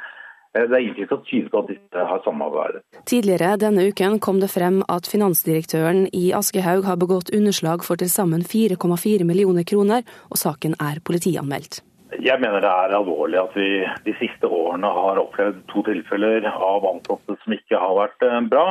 Eh, 0.55 0.67
det 0.69 0.77
er 0.77 0.83
ingenting 0.83 1.09
som 1.09 1.23
tyder 1.27 1.49
på 1.53 1.63
at 1.63 1.73
disse 1.73 2.07
har 2.11 2.23
samarbeidet. 2.25 2.83
Tidligere 3.11 3.57
denne 3.61 3.89
uken 3.91 4.21
kom 4.21 4.41
det 4.41 4.51
frem 4.53 4.83
at 4.89 5.09
finansdirektøren 5.11 6.07
i 6.13 6.31
Aschehoug 6.37 6.87
har 6.89 7.01
begått 7.01 7.35
underslag 7.35 7.85
for 7.87 8.01
til 8.01 8.11
sammen 8.11 8.47
4,4 8.47 9.27
millioner 9.27 9.67
kroner, 9.67 10.07
og 10.31 10.41
saken 10.41 10.79
er 10.81 11.03
politianmeldt. 11.05 11.83
Jeg 12.23 12.39
mener 12.39 12.63
det 12.63 12.71
er 12.71 12.95
alvorlig 12.95 13.41
at 13.41 13.57
vi 13.59 13.69
de 14.07 14.13
siste 14.21 14.47
årene 14.47 14.87
har 14.87 15.19
opplevd 15.19 15.65
to 15.73 15.83
tilfeller 15.89 16.47
av 16.47 16.87
ansatte 16.87 17.35
som 17.43 17.57
ikke 17.57 17.81
har 17.81 17.97
vært 17.99 18.23
eh, 18.23 18.41
bra. 18.53 18.67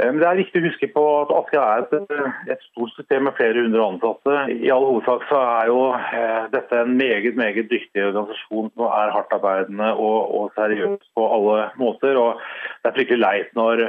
Eh, 0.00 0.08
men 0.12 0.20
det 0.20 0.28
er 0.28 0.38
viktig 0.40 0.60
å 0.60 0.66
huske 0.66 0.88
på 0.94 1.04
at 1.22 1.32
Asker 1.34 1.60
er 1.60 1.84
et, 1.84 2.12
et, 2.54 2.62
stort 2.70 2.94
system 2.96 3.26
med 3.28 3.36
flere 3.38 3.64
hundre 3.64 3.86
ansatte. 3.92 4.38
I 4.54 4.72
all 4.72 4.86
hovedsak 4.86 5.26
så 5.30 5.40
er 5.40 5.70
jo 5.70 5.82
eh, 5.96 6.46
dette 6.54 6.80
en 6.80 6.96
meget 7.00 7.36
meget 7.40 7.68
dyktig 7.72 8.06
organisasjon 8.06 8.72
som 8.72 8.86
er 8.88 9.14
hardtarbeidende 9.16 9.92
og, 9.96 10.18
og 10.38 10.56
seriøs 10.56 11.12
på 11.18 11.28
alle 11.36 11.68
måter. 11.82 12.16
og 12.16 12.40
Det 12.80 12.90
er 12.90 12.98
fryktelig 12.98 13.22
leit 13.24 13.54
når, 13.58 13.86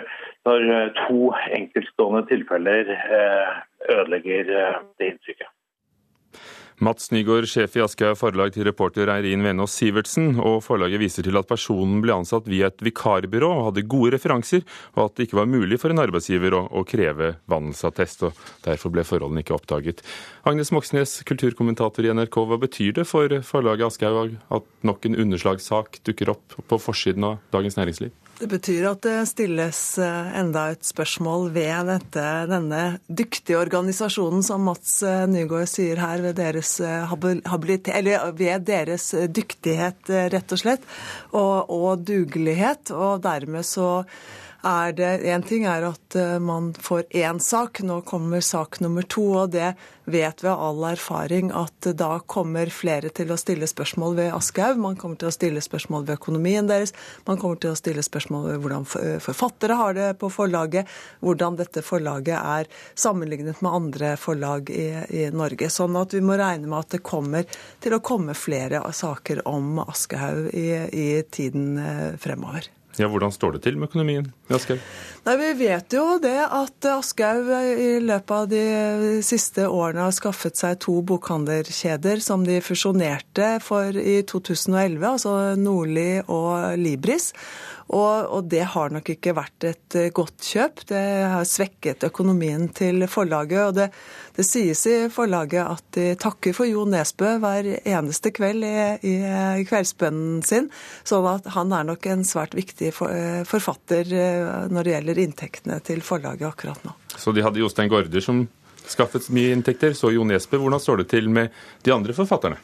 når 0.49 0.93
to 1.05 1.31
enkeltstående 1.61 2.27
tilfeller 2.33 2.93
eh, 2.97 3.57
ødelegger 3.95 4.53
det 4.99 5.13
inntrykket. 5.13 5.49
Mats 6.81 7.11
Nygaard, 7.13 7.45
sjef 7.45 7.75
i 7.77 7.81
Aschehoug 7.83 8.17
forlag 8.17 8.55
til 8.55 8.65
reporter 8.65 9.09
Eirin 9.13 9.43
Venås 9.45 9.75
Sivertsen, 9.77 10.31
og 10.41 10.63
forlaget 10.65 10.97
viser 10.97 11.27
til 11.27 11.37
at 11.37 11.45
personen 11.45 11.99
ble 12.01 12.15
ansatt 12.15 12.47
via 12.49 12.71
et 12.71 12.81
vikarbyrå 12.81 13.51
og 13.53 13.67
hadde 13.67 13.83
gode 13.91 14.15
referanser, 14.15 14.63
og 14.95 15.03
at 15.03 15.19
det 15.19 15.27
ikke 15.27 15.37
var 15.37 15.51
mulig 15.51 15.77
for 15.77 15.93
en 15.93 16.01
arbeidsgiver 16.01 16.55
å, 16.57 16.63
å 16.73 16.81
kreve 16.89 17.35
vandelsattest, 17.53 18.25
og 18.25 18.41
derfor 18.65 18.95
ble 18.95 19.05
forholdene 19.05 19.45
ikke 19.45 19.59
oppdaget. 19.59 20.01
Agnes 20.49 20.73
Moxnes, 20.73 21.19
kulturkommentator 21.29 22.07
i 22.07 22.15
NRK, 22.17 22.39
hva 22.49 22.57
betyr 22.65 22.97
det 22.97 23.05
for 23.05 23.37
forlaget 23.45 23.91
Aschehoug 23.91 24.39
at 24.49 24.73
nok 24.81 25.05
en 25.05 25.21
underslagssak 25.21 26.01
dukker 26.09 26.33
opp 26.33 26.57
på 26.65 26.81
forsiden 26.81 27.29
av 27.29 27.37
Dagens 27.53 27.77
Næringsliv? 27.77 28.09
Det 28.39 28.47
betyr 28.49 28.87
at 28.89 29.03
det 29.05 29.17
stilles 29.29 29.79
eh, 30.01 30.29
enda 30.39 30.67
et 30.73 30.85
spørsmål 30.85 31.49
ved 31.53 31.89
dette, 31.91 32.25
denne 32.49 32.81
dyktige 33.05 33.59
organisasjonen 33.59 34.41
som 34.45 34.63
Mats 34.65 34.95
eh, 35.05 35.25
Nygaard 35.29 35.69
sier 35.69 36.01
her, 36.01 36.23
ved 36.25 36.39
deres, 36.39 36.73
eh, 36.81 37.13
ved 38.39 38.65
deres 38.69 39.09
dyktighet, 39.29 40.13
rett 40.33 40.55
og 40.55 40.61
slett, 40.63 40.87
og, 41.31 41.69
og 41.69 42.05
dugelighet. 42.07 42.93
Og 42.95 43.21
dermed 43.21 43.67
så 43.67 43.89
er 44.63 44.93
det 44.93 45.11
Én 45.25 45.43
ting 45.47 45.65
er 45.65 45.85
at 45.87 46.15
eh, 46.15 46.37
man 46.39 46.71
får 46.73 47.03
én 47.17 47.39
sak, 47.41 47.81
nå 47.81 48.01
kommer 48.05 48.41
sak 48.41 48.79
nummer 48.81 49.01
to. 49.01 49.23
Og 49.43 49.51
det 49.55 49.73
vet 50.05 50.43
vi 50.43 50.49
av 50.49 50.61
all 50.61 50.83
erfaring 50.91 51.51
at 51.55 51.87
da 51.97 52.19
kommer 52.29 52.69
flere 52.73 53.09
til 53.13 53.31
å 53.31 53.39
stille 53.39 53.69
spørsmål 53.69 54.17
ved 54.19 54.33
Aschehoug. 54.35 54.81
Man 54.81 54.97
kommer 54.99 55.19
til 55.21 55.31
å 55.31 55.35
stille 55.35 55.63
spørsmål 55.63 56.05
ved 56.07 56.19
økonomien 56.19 56.69
deres. 56.69 56.93
Man 57.27 57.39
kommer 57.41 57.61
til 57.61 57.73
å 57.73 57.79
stille 57.79 58.03
spørsmål 58.05 58.49
ved 58.49 58.65
hvordan 58.65 58.87
eh, 59.01 59.17
forfattere 59.23 59.77
har 59.79 59.97
det 59.97 60.09
på 60.21 60.31
forlaget. 60.33 60.89
Hvordan 61.25 61.57
dette 61.61 61.85
forlaget 61.85 62.37
er 62.37 62.69
sammenlignet 62.93 63.63
med 63.65 63.77
andre 63.77 64.13
forlag 64.19 64.69
i, 64.73 64.89
i 65.23 65.29
Norge. 65.33 65.71
Sånn 65.73 65.97
at 65.99 66.13
vi 66.13 66.21
må 66.25 66.37
regne 66.39 66.69
med 66.69 66.83
at 66.83 66.97
det 66.97 67.05
kommer 67.05 67.47
til 67.81 67.97
å 67.97 68.03
komme 68.03 68.37
flere 68.37 68.83
saker 68.93 69.45
om 69.49 69.81
Aschehoug 69.87 70.51
i, 70.53 70.69
i 70.91 71.09
tiden 71.33 71.73
eh, 71.81 72.05
fremover. 72.21 72.69
Ja, 73.01 73.07
Hvordan 73.09 73.33
står 73.33 73.55
det 73.55 73.63
til 73.65 73.79
med 73.81 73.89
økonomien 73.89 74.27
i 74.29 74.53
Aschehoug? 74.53 74.83
Vi 75.25 75.49
vet 75.57 75.93
jo 75.95 76.03
det 76.21 76.37
at 76.45 76.85
Aschehoug 76.91 77.49
i 77.81 77.89
løpet 78.03 78.35
av 78.35 78.47
de 78.51 79.21
siste 79.25 79.65
årene 79.65 80.05
har 80.05 80.13
skaffet 80.13 80.59
seg 80.59 80.77
to 80.85 80.99
bokhandlerkjeder 81.09 82.21
som 82.21 82.45
de 82.45 82.59
fusjonerte 82.61 83.55
for 83.65 83.97
i 83.97 84.19
2011, 84.29 85.01
altså 85.15 85.35
Nordli 85.57 86.21
og 86.27 86.77
Libris. 86.77 87.31
Og, 87.91 88.27
og, 88.31 88.45
det 88.47 88.63
har 88.71 88.93
nok 88.93 89.09
ikke 89.11 89.33
vært 89.35 89.65
et 89.67 89.95
godt 90.15 90.45
kjøp. 90.47 90.83
Det 90.87 91.01
har 91.33 91.47
svekket 91.47 92.05
økonomien 92.07 92.69
til 92.75 93.03
forlaget. 93.11 93.59
Og 93.65 93.73
det, 93.75 93.89
det 94.37 94.45
sies 94.47 94.85
i 94.87 94.95
forlaget 95.11 95.65
at 95.65 95.83
de 95.97 96.05
takker 96.19 96.55
for 96.55 96.69
Jo 96.69 96.85
Nesbø 96.87 97.33
hver 97.43 97.67
eneste 97.81 98.31
kveld 98.35 98.63
i, 98.63 98.75
i 99.03 99.65
kveldsbønnen 99.67 100.39
sin. 100.47 100.69
Sånn 101.03 101.27
at 101.33 101.51
han 101.57 101.75
er 101.75 101.89
nok 101.91 102.07
en 102.07 102.23
svært 102.27 102.55
viktig 102.55 102.90
eh, 103.09 103.41
forfatter 103.47 104.13
eh, 104.13 104.53
når 104.71 104.87
det 104.87 104.95
gjelder 104.95 105.21
inntektene 105.25 105.79
til 105.85 106.03
forlaget 106.05 106.47
akkurat 106.49 106.87
nå. 106.87 106.95
Så 107.15 107.33
de 107.35 107.43
hadde 107.45 107.61
Jostein 107.61 107.91
Gaarder 107.91 108.23
som 108.23 108.45
skaffet 108.87 109.29
mye 109.33 109.53
inntekter, 109.55 109.93
så 109.97 110.11
Jo 110.13 110.25
Nesbø. 110.27 110.59
Hvordan 110.61 110.81
står 110.81 111.03
det 111.03 111.11
til 111.13 111.29
med 111.29 111.53
de 111.85 111.93
andre 111.95 112.17
forfatterne? 112.17 112.59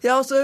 Ja, 0.00 0.18
altså... 0.20 0.38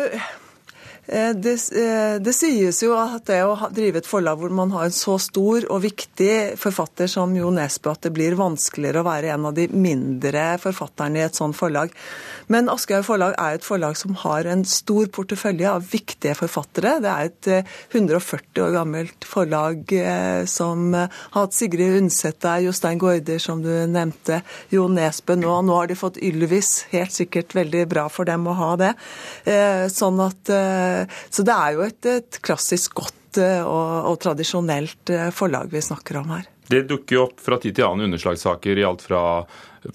Eh, 1.08 1.30
det, 1.30 1.54
eh, 1.72 2.16
det, 2.18 2.32
sies 2.34 2.80
jo 2.82 2.94
at 2.98 3.28
det 3.30 3.38
å 3.46 3.54
drive 3.70 4.00
et 4.02 4.08
forlag 4.08 4.40
hvor 4.40 4.54
man 4.54 4.72
har 4.74 4.88
en 4.88 4.94
så 4.94 5.14
stor 5.22 5.66
og 5.70 5.84
viktig 5.84 6.56
forfatter 6.58 7.10
som 7.10 7.34
Jo 7.38 7.52
Nesbø, 7.54 7.92
at 7.94 8.08
det 8.08 8.12
blir 8.16 8.34
vanskeligere 8.38 9.04
å 9.04 9.06
være 9.06 9.30
en 9.34 9.46
av 9.46 9.54
de 9.54 9.68
mindre 9.70 10.56
forfatterne 10.62 11.20
i 11.20 11.26
et 11.28 11.38
sånt 11.38 11.56
forlag. 11.56 11.94
Men 12.50 12.70
Aschehoug 12.72 13.06
forlag 13.06 13.36
er 13.38 13.58
et 13.58 13.66
forlag 13.66 13.94
som 13.98 14.16
har 14.24 14.48
en 14.50 14.64
stor 14.66 15.06
portefølje 15.14 15.70
av 15.70 15.86
viktige 15.92 16.34
forfattere. 16.38 16.96
Det 17.04 17.12
er 17.12 17.30
et 17.30 17.50
140 17.94 18.42
eh, 18.56 18.64
år 18.66 18.74
gammelt 18.74 19.26
forlag 19.26 19.94
som 20.50 20.90
har 20.96 21.10
hatt 21.36 21.54
Sigrid 21.54 22.00
Undset 22.00 22.40
der, 22.42 22.64
Jostein 22.66 22.98
Gaarder, 22.98 23.38
som 23.42 23.62
du 23.62 23.70
nevnte, 23.90 24.40
Jo 24.74 24.88
Nesbø 24.90 25.36
nå. 25.38 25.54
Nå 25.66 25.78
har 25.78 25.90
de 25.90 25.98
fått 25.98 26.18
Ylvis, 26.18 26.88
helt 26.90 27.14
sikkert 27.14 27.54
veldig 27.54 27.86
bra 27.90 28.06
for 28.10 28.28
dem 28.28 28.46
å 28.50 28.56
ha 28.58 28.70
det. 28.80 28.92
Sånn 29.92 30.18
at 30.24 30.50
så 31.30 31.44
det 31.46 31.54
er 31.54 31.76
jo 31.76 31.86
et, 31.86 32.08
et 32.10 32.38
klassisk 32.44 32.96
godt 33.02 33.40
eh, 33.42 33.62
og, 33.62 34.10
og, 34.12 34.18
tradisjonelt 34.22 35.12
eh, 35.14 35.30
forlag 35.34 35.72
vi 35.72 35.82
snakker 35.84 36.20
om 36.22 36.34
her. 36.36 36.46
Det 36.66 36.82
dukker 36.90 37.18
jo 37.18 37.24
opp 37.28 37.42
fra 37.42 37.60
tid 37.62 37.76
til 37.76 37.86
annen 37.86 38.08
underslagssaker 38.08 38.80
i 38.80 38.86
alt 38.86 39.04
fra 39.06 39.20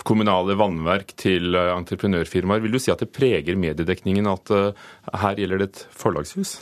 kommunale 0.07 0.55
vannverk 0.59 1.15
til 1.19 1.57
eh, 1.57 1.73
entreprenørfirmaer. 1.75 2.63
Vil 2.63 2.77
du 2.77 2.81
si 2.81 2.93
at 2.93 3.03
det 3.03 3.11
preger 3.15 3.59
mediedekningen 3.59 4.29
at 4.31 4.53
her 5.25 5.41
gjelder 5.41 5.63
det 5.63 5.71
et 5.71 5.85
forlagshus? 6.03 6.57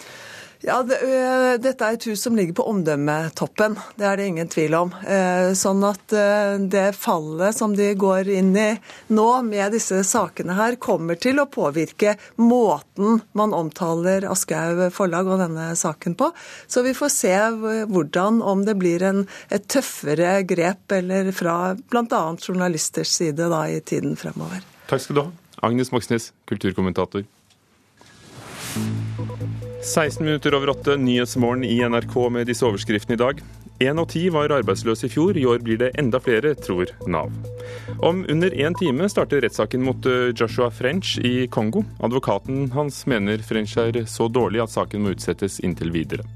Ja, 0.62 0.82
det, 0.84 0.98
uh, 1.00 1.56
Dette 1.62 1.88
er 1.88 1.96
et 1.96 2.06
hus 2.10 2.20
som 2.26 2.36
ligger 2.36 2.58
på 2.58 2.66
omdømmetoppen, 2.68 3.78
det 3.96 4.08
er 4.10 4.20
det 4.20 4.26
ingen 4.28 4.50
tvil 4.52 4.76
om. 4.76 4.90
Eh, 5.08 5.54
sånn 5.56 5.86
at 5.88 6.12
uh, 6.12 6.60
det 6.60 6.90
fallet 7.00 7.56
som 7.56 7.78
de 7.78 7.94
går 7.96 8.28
inn 8.34 8.52
i 8.60 8.74
nå 9.16 9.28
med 9.48 9.72
disse 9.72 10.02
sakene 10.04 10.58
her, 10.58 10.76
kommer 10.76 11.16
til 11.16 11.40
å 11.40 11.48
påvirke 11.48 12.18
måten 12.44 13.22
man 13.40 13.56
omtaler 13.56 14.28
Aschehoug 14.28 14.90
forlag 14.96 15.32
og 15.32 15.40
denne 15.46 15.70
saken 15.80 16.20
på. 16.20 16.28
Så 16.68 16.84
vi 16.84 16.92
får 16.98 17.16
se 17.16 17.34
hvordan, 17.88 18.44
om 18.44 18.68
det 18.68 18.76
blir 18.82 19.06
en, 19.08 19.24
et 19.48 19.64
tøffere 19.72 20.42
grep 20.50 20.92
eller 21.00 21.32
fra 21.36 21.76
bl.a. 21.80 22.24
journalisters 22.36 23.16
side 23.16 23.48
da, 23.48 23.64
i 23.72 23.80
tiden 23.80 24.20
fremover. 24.20 24.66
Takk 24.92 25.08
skal 25.08 25.22
du 25.22 25.24
ha. 25.24 25.30
Agnes 25.70 25.94
Moxnes, 25.96 26.34
kulturkommentator. 26.52 27.24
16 29.82 30.26
minutter 30.26 30.56
over 30.56 30.70
åtte, 30.70 30.98
Nyhetsmorgen 30.98 31.64
i 31.64 31.90
NRK 31.90 32.16
med 32.32 32.48
disse 32.48 32.66
overskriftene 32.68 33.16
i 33.16 33.20
dag. 33.20 33.42
Én 33.80 34.00
av 34.00 34.10
ti 34.12 34.26
var 34.30 34.52
arbeidsløs 34.52 35.06
i 35.08 35.10
fjor, 35.10 35.38
i 35.40 35.46
år 35.48 35.62
blir 35.64 35.80
det 35.80 35.94
enda 36.02 36.20
flere, 36.20 36.52
tror 36.60 36.92
Nav. 37.08 37.32
Om 38.04 38.26
under 38.30 38.52
én 38.52 38.76
time 38.76 39.08
starter 39.10 39.40
rettssaken 39.46 39.86
mot 39.86 40.06
eh, 40.06 40.34
Joshua 40.36 40.68
French 40.72 41.16
i 41.24 41.48
Kongo. 41.48 41.86
Advokaten 42.04 42.68
hans 42.76 43.06
mener 43.08 43.40
French 43.40 43.78
er 43.80 44.04
så 44.04 44.28
dårlig 44.28 44.60
at 44.66 44.76
saken 44.76 45.06
må 45.06 45.16
utsettes 45.16 45.62
inntil 45.64 45.96
videre. 45.96 46.28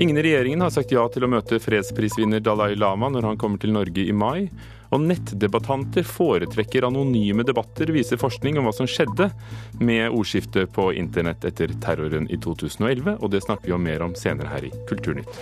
Ingen 0.00 0.16
i 0.16 0.24
regjeringen 0.24 0.64
har 0.64 0.72
sagt 0.72 0.94
ja 0.96 1.04
til 1.12 1.26
å 1.26 1.28
møte 1.28 1.60
fredsprisvinner 1.60 2.40
Dalai 2.40 2.72
Lama 2.80 3.12
når 3.12 3.28
han 3.28 3.40
kommer 3.40 3.60
til 3.60 3.76
Norge 3.76 4.06
i 4.08 4.16
mai. 4.16 4.48
Og 4.92 5.00
nettdebattanter 5.00 6.04
foretrekker 6.04 6.84
anonyme 6.84 7.46
debatter, 7.48 7.92
viser 7.94 8.20
forskning 8.20 8.60
om 8.60 8.68
hva 8.68 8.74
som 8.76 8.88
skjedde 8.90 9.30
med 9.80 10.10
ordskiftet 10.10 10.74
på 10.76 10.90
internett 11.00 11.46
etter 11.48 11.72
terroren 11.80 12.28
i 12.28 12.36
2011, 12.36 13.16
og 13.18 13.32
det 13.32 13.44
snakker 13.46 13.70
vi 13.72 13.76
om 13.78 13.88
mer 13.88 14.04
om 14.04 14.16
senere 14.18 14.52
her 14.52 14.68
i 14.68 14.74
Kulturnytt. 14.90 15.40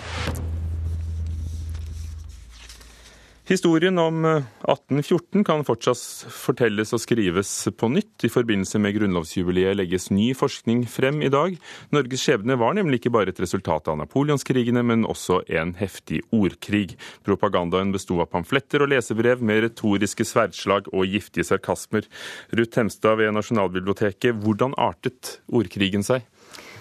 Historien 3.51 3.99
om 3.99 4.25
1814 4.25 5.41
eh, 5.41 5.45
kan 5.45 5.65
fortsatt 5.67 6.29
fortelles 6.31 6.93
og 6.95 7.01
skrives 7.03 7.51
på 7.75 7.89
nytt. 7.91 8.23
I 8.23 8.31
forbindelse 8.31 8.79
med 8.79 8.95
grunnlovsjubileet 8.95 9.75
legges 9.75 10.07
ny 10.15 10.29
forskning 10.39 10.85
frem 10.87 11.19
i 11.27 11.33
dag. 11.35 11.57
Norges 11.91 12.23
skjebne 12.23 12.55
var 12.61 12.77
nemlig 12.79 13.01
ikke 13.01 13.11
bare 13.17 13.35
et 13.35 13.41
resultat 13.43 13.91
av 13.91 13.99
napoleonskrigene, 13.99 14.85
men 14.87 15.03
også 15.03 15.41
en 15.51 15.75
heftig 15.81 16.21
ordkrig. 16.31 16.95
Propagandaen 17.27 17.91
besto 17.91 18.21
av 18.23 18.31
pamfletter 18.31 18.85
og 18.85 18.93
lesebrev 18.93 19.43
med 19.43 19.65
retoriske 19.67 20.29
sverdslag 20.31 20.87
og 20.95 21.11
giftige 21.11 21.49
sarkasmer. 21.51 22.07
Ruth 22.55 22.79
Hemstad 22.79 23.19
ved 23.19 23.35
Nasjonalbiblioteket, 23.35 24.45
hvordan 24.45 24.79
artet 24.79 25.41
ordkrigen 25.51 26.07
seg? 26.07 26.23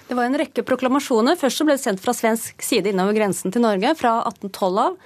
Det 0.06 0.18
var 0.18 0.30
en 0.30 0.38
rekke 0.38 0.62
proklamasjoner. 0.66 1.34
Først 1.38 1.66
ble 1.66 1.80
det 1.80 1.82
sendt 1.82 2.06
fra 2.06 2.14
svensk 2.14 2.62
side 2.62 2.94
innover 2.94 3.18
grensen 3.18 3.50
til 3.54 3.66
Norge 3.66 3.96
fra 3.98 4.20
1812 4.30 4.86
av 4.86 5.02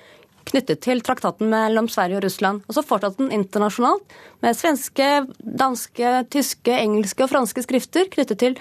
knyttet 0.49 0.81
til 0.85 1.03
traktaten 1.05 1.51
mellom 1.51 1.89
Sverige 1.91 2.19
og 2.19 2.25
Russland. 2.25 2.63
Og 2.67 2.77
så 2.77 2.85
fortsatte 2.85 3.21
den 3.21 3.33
internasjonalt 3.35 4.17
med 4.43 4.57
svenske, 4.57 5.09
danske, 5.39 6.15
tyske, 6.33 6.73
engelske 6.73 7.25
og 7.25 7.33
franske 7.33 7.65
skrifter 7.65 8.09
knyttet 8.13 8.41
til 8.43 8.53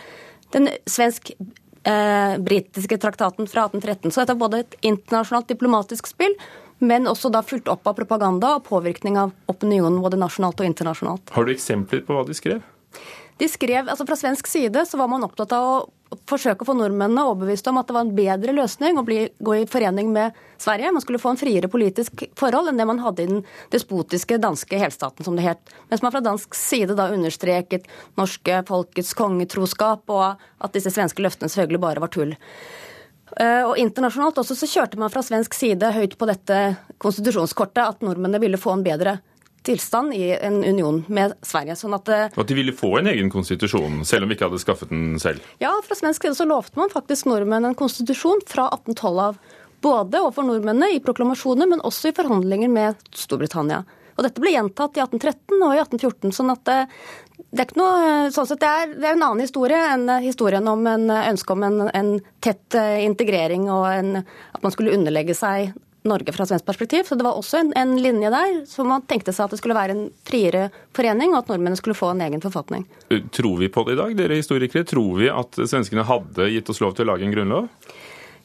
den 0.53 0.69
svensk-britiske 0.91 2.99
eh, 2.99 3.03
traktaten 3.03 3.49
fra 3.51 3.69
1813. 3.71 4.13
Så 4.13 4.23
dette 4.23 4.37
er 4.37 4.43
både 4.43 4.65
et 4.65 4.77
internasjonalt 4.83 5.51
diplomatisk 5.51 6.11
spill, 6.11 6.35
men 6.83 7.07
også 7.07 7.31
da 7.33 7.43
fulgt 7.47 7.71
opp 7.71 7.87
av 7.87 7.97
propaganda 7.99 8.57
og 8.59 8.67
påvirkning 8.67 9.19
av 9.21 9.33
opinionen 9.51 10.03
både 10.03 10.21
nasjonalt 10.21 10.61
og 10.61 10.69
internasjonalt. 10.69 11.33
Har 11.35 11.47
du 11.47 11.55
eksempler 11.55 12.03
på 12.07 12.17
hva 12.17 12.27
de 12.27 12.37
skrev? 12.37 12.63
De 13.43 13.49
skrev, 13.51 13.89
altså 13.91 14.07
Fra 14.07 14.15
svensk 14.15 14.47
side 14.47 14.85
så 14.87 14.99
var 15.01 15.09
man 15.11 15.25
opptatt 15.27 15.51
av 15.57 15.65
å 15.67 16.17
forsøke 16.31 16.63
å 16.63 16.69
få 16.69 16.77
nordmennene 16.79 17.25
overbevist 17.27 17.67
om 17.67 17.81
at 17.81 17.89
det 17.89 17.95
var 17.97 18.05
en 18.05 18.13
bedre 18.15 18.53
løsning 18.55 19.01
å 19.01 19.03
bli, 19.07 19.17
gå 19.43 19.57
i 19.59 19.65
forening 19.67 20.13
med 20.15 20.37
Sverige. 20.61 20.93
Man 20.95 21.03
skulle 21.03 21.19
få 21.19 21.33
en 21.33 21.41
friere 21.41 21.71
politisk 21.73 22.23
forhold 22.39 22.71
enn 22.71 22.79
det 22.79 22.87
man 22.87 23.01
hadde 23.03 23.25
i 23.25 23.31
den 23.33 23.41
despotiske 23.73 24.39
danske 24.43 24.79
helstaten, 24.79 25.27
som 25.27 25.35
det 25.35 25.47
het. 25.49 25.75
Mens 25.91 26.05
man 26.05 26.15
fra 26.15 26.23
dansk 26.23 26.55
side 26.55 26.95
da 26.99 27.09
understreket 27.11 27.91
norske 28.21 28.61
folkets 28.69 29.11
kongetroskap, 29.19 30.05
og 30.07 30.39
at 30.63 30.79
disse 30.79 30.93
svenske 30.95 31.25
løftene 31.25 31.51
selvfølgelig 31.51 31.83
bare 31.83 32.05
var 32.05 32.15
tull. 32.15 32.37
Eh, 33.41 33.65
og 33.65 33.75
internasjonalt 33.81 34.39
også 34.45 34.55
så 34.61 34.71
kjørte 34.71 35.03
man 35.03 35.11
fra 35.11 35.25
svensk 35.27 35.57
side 35.57 35.91
høyt 35.97 36.15
på 36.21 36.31
dette 36.31 36.63
konstitusjonskortet 37.03 37.83
at 37.89 38.07
nordmennene 38.07 38.45
ville 38.45 38.61
få 38.61 38.77
en 38.77 38.87
bedre 38.87 39.19
tilstand 39.63 40.15
i 40.15 40.33
en 40.35 40.65
union 40.65 41.05
med 41.09 41.35
Sverige. 41.43 41.77
Sånn 41.79 41.95
at, 41.97 42.09
eh, 42.09 42.29
at 42.35 42.49
de 42.49 42.57
ville 42.57 42.75
få 42.75 42.99
en 42.99 43.11
egen 43.13 43.31
konstitusjon, 43.31 44.05
selv 44.09 44.27
om 44.27 44.31
vi 44.33 44.37
ikke 44.37 44.51
hadde 44.51 44.63
skaffet 44.63 44.93
den 44.93 45.19
selv? 45.23 45.43
Ja, 45.63 45.73
fra 45.87 45.99
svensk 45.99 46.27
side 46.27 46.39
så 46.39 46.47
lovte 46.49 46.79
man 46.81 46.93
faktisk 46.93 47.31
nordmenn 47.31 47.69
en 47.69 47.79
konstitusjon 47.79 48.45
fra 48.47 48.69
1812 48.75 49.25
av. 49.29 49.41
Både 49.83 50.21
overfor 50.23 50.47
nordmennene 50.47 50.95
i 50.95 51.03
proklamasjoner, 51.03 51.69
men 51.69 51.83
også 51.83 52.11
i 52.11 52.17
forhandlinger 52.17 52.71
med 52.71 53.03
Storbritannia. 53.15 53.83
Og 54.17 54.27
dette 54.27 54.43
ble 54.43 54.53
gjentatt 54.53 54.99
i 54.99 55.03
1813 55.03 55.63
og 55.63 55.75
i 55.75 55.81
1814. 55.83 56.35
sånn 56.37 56.53
at 56.53 56.69
eh, 56.71 56.99
det 57.53 57.65
er, 57.65 57.73
noe, 57.77 58.29
sånn 58.33 58.49
det, 58.55 58.69
er, 58.69 58.93
det 58.97 59.07
er, 59.07 59.17
en 59.17 59.25
annen 59.27 59.45
historie 59.45 59.79
enn 59.93 60.07
historien 60.23 60.69
om 60.69 60.87
en 60.89 61.11
ønske 61.11 61.53
om 61.53 61.65
en, 61.67 61.81
en 61.89 62.13
tett 62.41 62.77
eh, 62.79 63.03
integrering 63.05 63.67
og 63.73 63.89
en, 63.91 64.23
at 64.23 64.63
man 64.63 64.73
skulle 64.73 64.95
underlegge 64.95 65.37
seg 65.37 65.73
Norge 66.09 66.33
fra 66.35 66.47
svensk 66.47 66.67
perspektiv. 66.67 67.05
Så 67.07 67.19
det 67.19 67.27
var 67.27 67.39
også 67.39 67.61
en, 67.61 67.73
en, 67.79 67.97
linje 68.03 68.31
der 68.33 68.55
som 68.67 68.89
man 68.91 69.05
tenkte 69.07 69.35
seg 69.35 69.47
at 69.47 69.55
det 69.55 69.61
skulle 69.61 69.77
være 69.79 69.95
en 69.95 70.07
friere 70.27 70.69
forening, 70.97 71.35
og 71.35 71.43
at 71.43 71.53
nordmennene 71.53 71.79
skulle 71.79 71.99
få 71.99 72.13
en 72.13 72.25
egen 72.27 72.43
forfatning. 72.43 72.87
Tror 73.35 73.61
vi 73.61 73.71
på 73.73 73.87
det 73.87 73.97
i 73.97 74.01
dag, 74.01 74.17
dere 74.19 74.41
historikere? 74.41 74.87
Tror 74.89 75.21
vi 75.21 75.31
at 75.33 75.61
svenskene 75.63 76.07
hadde 76.09 76.51
gitt 76.55 76.73
oss 76.73 76.83
lov 76.83 76.97
til 76.97 77.07
å 77.07 77.13
lage 77.13 77.29
en 77.29 77.35
grunnlov? 77.35 77.71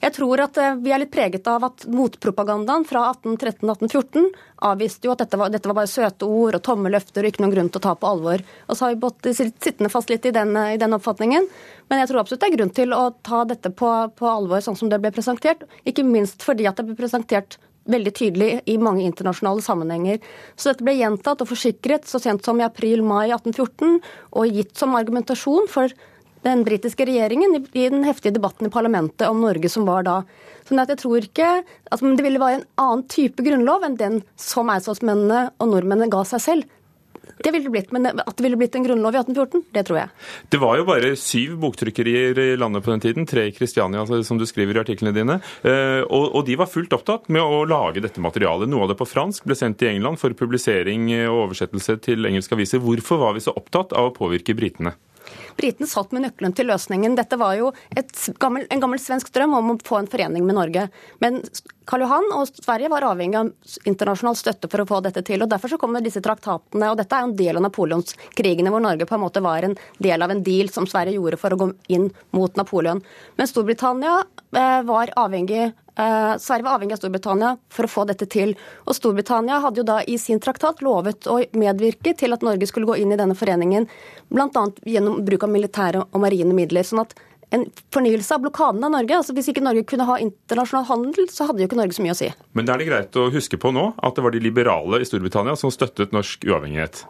Jeg 0.03 0.13
tror 0.13 0.41
at 0.43 0.57
eh, 0.61 0.75
vi 0.83 0.91
er 0.93 1.01
litt 1.01 1.13
preget 1.13 1.47
av 1.49 1.65
at 1.67 1.85
motpropagandaen 1.89 2.85
fra 2.85 3.07
1813-1814 3.15 4.27
avviste 4.69 5.09
jo 5.09 5.13
at 5.15 5.23
dette 5.23 5.39
var, 5.39 5.51
dette 5.53 5.69
var, 5.69 5.79
bare 5.79 5.91
søte 5.91 6.29
ord 6.29 6.57
og 6.57 6.65
tomme 6.65 6.91
løfter 6.93 7.25
og 7.25 7.31
ikke 7.31 7.43
noen 7.43 7.55
grunn 7.55 7.71
til 7.73 7.81
å 7.81 7.85
ta 7.87 7.95
på 7.97 8.09
alvor. 8.09 8.43
Og 8.67 8.77
så 8.77 8.85
har 8.85 8.93
vi 8.93 9.01
bått 9.01 9.29
sittende 9.33 9.91
fast 9.93 10.11
litt 10.13 10.25
i 10.29 10.33
den, 10.35 10.53
i 10.53 10.77
den, 10.81 10.93
oppfatningen. 10.97 11.47
Men 11.89 12.03
jeg 12.03 12.11
tror 12.11 12.21
absolutt 12.21 12.43
det 12.43 12.51
er 12.51 12.57
grunn 12.57 12.75
til 12.77 12.93
å 12.93 13.03
ta 13.25 13.43
dette 13.49 13.71
på, 13.73 13.93
på 14.17 14.29
alvor 14.29 14.61
sånn 14.63 14.77
som 14.77 14.91
det 14.91 15.01
ble 15.01 15.13
presentert. 15.15 15.65
Ikke 15.89 16.05
minst 16.05 16.45
fordi 16.45 16.69
at 16.69 16.77
det 16.77 16.87
ble 16.89 16.97
presentert 16.99 17.57
veldig 17.87 18.13
tydelig 18.15 18.49
i 18.67 18.75
mange 18.81 19.05
internasjonale 19.07 19.63
sammenhenger. 19.63 20.19
Så 20.55 20.71
dette 20.71 20.85
ble 20.85 20.97
gjentatt 20.99 21.41
og 21.43 21.49
forsikret 21.51 22.07
så 22.09 22.21
sent 22.21 22.45
som 22.45 22.59
i 22.59 22.67
april-mai 22.67 23.29
1814 23.31 23.97
og 24.37 24.59
gitt 24.59 24.75
som 24.77 24.97
argumentasjon 24.99 25.69
for 25.71 25.93
den 26.47 26.63
britiske 26.67 27.07
regjeringen 27.07 27.59
i 27.59 27.89
den 27.91 28.05
heftige 28.07 28.35
debatten 28.37 28.69
i 28.69 28.73
parlamentet 28.73 29.27
om 29.27 29.43
Norge 29.43 29.71
som 29.71 29.87
var 29.89 30.07
da. 30.07 30.21
Sånn 30.67 30.81
at 30.83 30.91
jeg 30.91 30.99
tror 31.03 31.23
ikke 31.23 31.51
altså, 31.91 32.15
Det 32.17 32.25
ville 32.25 32.41
være 32.41 32.61
en 32.61 32.65
annen 32.81 33.05
type 33.11 33.43
grunnlov 33.43 33.85
enn 33.87 33.99
den 33.99 34.17
som 34.39 34.71
eidsvollsmennene 34.73 35.51
og 35.59 35.71
nordmennene 35.71 36.11
ga 36.11 36.25
seg 36.27 36.43
selv. 36.43 36.73
Det 37.43 37.51
ville 37.53 37.69
blitt, 37.69 37.91
Men 37.93 38.07
at 38.09 38.33
det 38.37 38.43
ville 38.45 38.57
blitt 38.57 38.75
en 38.75 38.85
grunnlov 38.85 39.13
i 39.13 39.19
1814, 39.19 39.65
det 39.75 39.83
tror 39.87 39.99
jeg. 39.99 40.13
Det 40.53 40.59
var 40.61 40.77
jo 40.79 40.85
bare 40.87 41.11
syv 41.19 41.57
boktrykkerier 41.61 42.39
i 42.41 42.47
landet 42.59 42.85
på 42.85 42.93
den 42.93 43.03
tiden, 43.03 43.27
tre 43.29 43.47
i 43.49 43.53
Kristiania, 43.53 44.01
altså, 44.01 44.23
som 44.25 44.39
du 44.39 44.45
skriver 44.49 44.77
i 44.77 44.81
artiklene 44.81 45.13
dine. 45.15 45.39
Eh, 45.61 46.01
og 46.07 46.39
de 46.47 46.57
var 46.57 46.71
fullt 46.71 46.95
opptatt 46.97 47.29
med 47.33 47.43
å 47.43 47.63
lage 47.69 48.01
dette 48.03 48.23
materialet. 48.23 48.69
Noe 48.71 48.87
av 48.87 48.93
det 48.93 48.99
på 48.99 49.09
fransk 49.09 49.45
ble 49.47 49.57
sendt 49.59 49.79
til 49.81 49.93
England 49.93 50.21
for 50.21 50.33
publisering 50.37 51.11
og 51.27 51.43
oversettelse 51.47 51.99
til 52.07 52.25
engelske 52.29 52.57
aviser. 52.57 52.81
Hvorfor 52.83 53.21
var 53.21 53.37
vi 53.37 53.45
så 53.45 53.53
opptatt 53.57 53.93
av 53.93 54.09
å 54.09 54.15
påvirke 54.15 54.57
britene? 54.57 54.95
Britene 55.57 55.89
satt 55.89 56.13
med 56.13 56.23
nøkkelen 56.25 56.53
til 56.57 56.69
løsningen. 56.69 57.15
Dette 57.17 57.39
var 57.39 57.55
jo 57.57 57.71
gammel, 58.41 58.67
en 58.69 58.83
gammel 58.83 59.01
svensk 59.01 59.31
drøm 59.33 59.55
om 59.57 59.73
å 59.73 59.77
få 59.85 60.01
en 60.01 60.09
forening 60.11 60.45
med 60.45 60.57
Norge. 60.57 60.87
Men 61.23 61.41
Karl 61.87 62.03
Johan 62.03 62.29
og 62.35 62.51
Sverige 62.51 62.91
var 62.91 63.07
avhengig 63.07 63.39
av 63.39 63.49
internasjonal 63.89 64.37
støtte 64.37 64.69
for 64.71 64.83
å 64.83 64.87
få 64.89 65.01
dette 65.05 65.23
til. 65.25 65.41
og 65.41 65.49
Derfor 65.49 65.73
så 65.73 65.79
kommer 65.81 66.03
disse 66.05 66.21
traktatene. 66.23 66.91
og 66.91 66.99
Dette 66.99 67.15
er 67.15 67.25
jo 67.25 67.31
en 67.31 67.39
del 67.39 67.57
av 67.57 67.65
napoleonskrigene, 67.65 68.73
hvor 68.73 68.83
Norge 68.83 69.09
på 69.09 69.17
en 69.17 69.23
måte 69.23 69.43
var 69.43 69.65
en 69.65 69.77
del 70.03 70.21
av 70.21 70.33
en 70.33 70.43
deal 70.43 70.69
som 70.73 70.87
Sverige 70.89 71.17
gjorde 71.17 71.41
for 71.41 71.55
å 71.55 71.61
gå 71.63 71.71
inn 71.95 72.11
mot 72.37 72.55
Napoleon. 72.59 73.01
Men 73.39 73.49
Storbritannia 73.49 74.19
eh, 74.53 74.81
var 74.87 75.13
avhengig 75.17 75.71
Sverige 75.97 76.63
var 76.63 76.77
avhengig 76.77 76.93
av 76.93 77.01
Storbritannia 77.01 77.55
for 77.73 77.87
å 77.87 77.89
få 77.89 78.03
dette 78.05 78.27
til. 78.29 78.53
Og 78.85 78.93
Storbritannia 78.93 79.57
hadde 79.63 79.81
jo 79.81 79.87
da 79.87 80.01
i 80.05 80.19
sin 80.21 80.41
traktat 80.43 80.83
lovet 80.85 81.25
å 81.25 81.39
medvirke 81.57 82.13
til 82.17 82.35
at 82.35 82.45
Norge 82.45 82.69
skulle 82.69 82.89
gå 82.89 82.99
inn 83.01 83.15
i 83.15 83.17
denne 83.17 83.37
foreningen, 83.37 83.87
bl.a. 84.29 84.67
gjennom 84.85 85.23
bruk 85.25 85.47
av 85.47 85.53
militære 85.55 86.05
og 86.05 86.21
marine 86.21 86.53
midler. 86.53 86.85
sånn 86.85 87.01
at 87.01 87.17
en 87.55 87.63
fornyelse 87.95 88.35
av 88.35 88.41
blokaden 88.43 88.83
av 88.83 88.91
Norge. 88.91 89.17
altså 89.17 89.35
Hvis 89.35 89.49
ikke 89.51 89.63
Norge 89.63 89.85
kunne 89.87 90.07
ha 90.07 90.17
internasjonal 90.19 90.87
handel, 90.89 91.29
så 91.31 91.47
hadde 91.47 91.63
jo 91.63 91.69
ikke 91.69 91.79
Norge 91.79 91.95
så 91.95 92.03
mye 92.05 92.15
å 92.15 92.19
si. 92.19 92.31
Men 92.57 92.67
det 92.67 92.73
er 92.73 92.81
det 92.81 92.89
greit 92.89 93.19
å 93.19 93.29
huske 93.33 93.59
på 93.61 93.71
nå 93.75 93.91
at 94.03 94.17
det 94.17 94.25
var 94.25 94.35
de 94.35 94.43
liberale 94.43 95.01
i 95.01 95.07
Storbritannia 95.07 95.55
som 95.59 95.71
støttet 95.73 96.15
norsk 96.15 96.43
uavhengighet? 96.47 97.05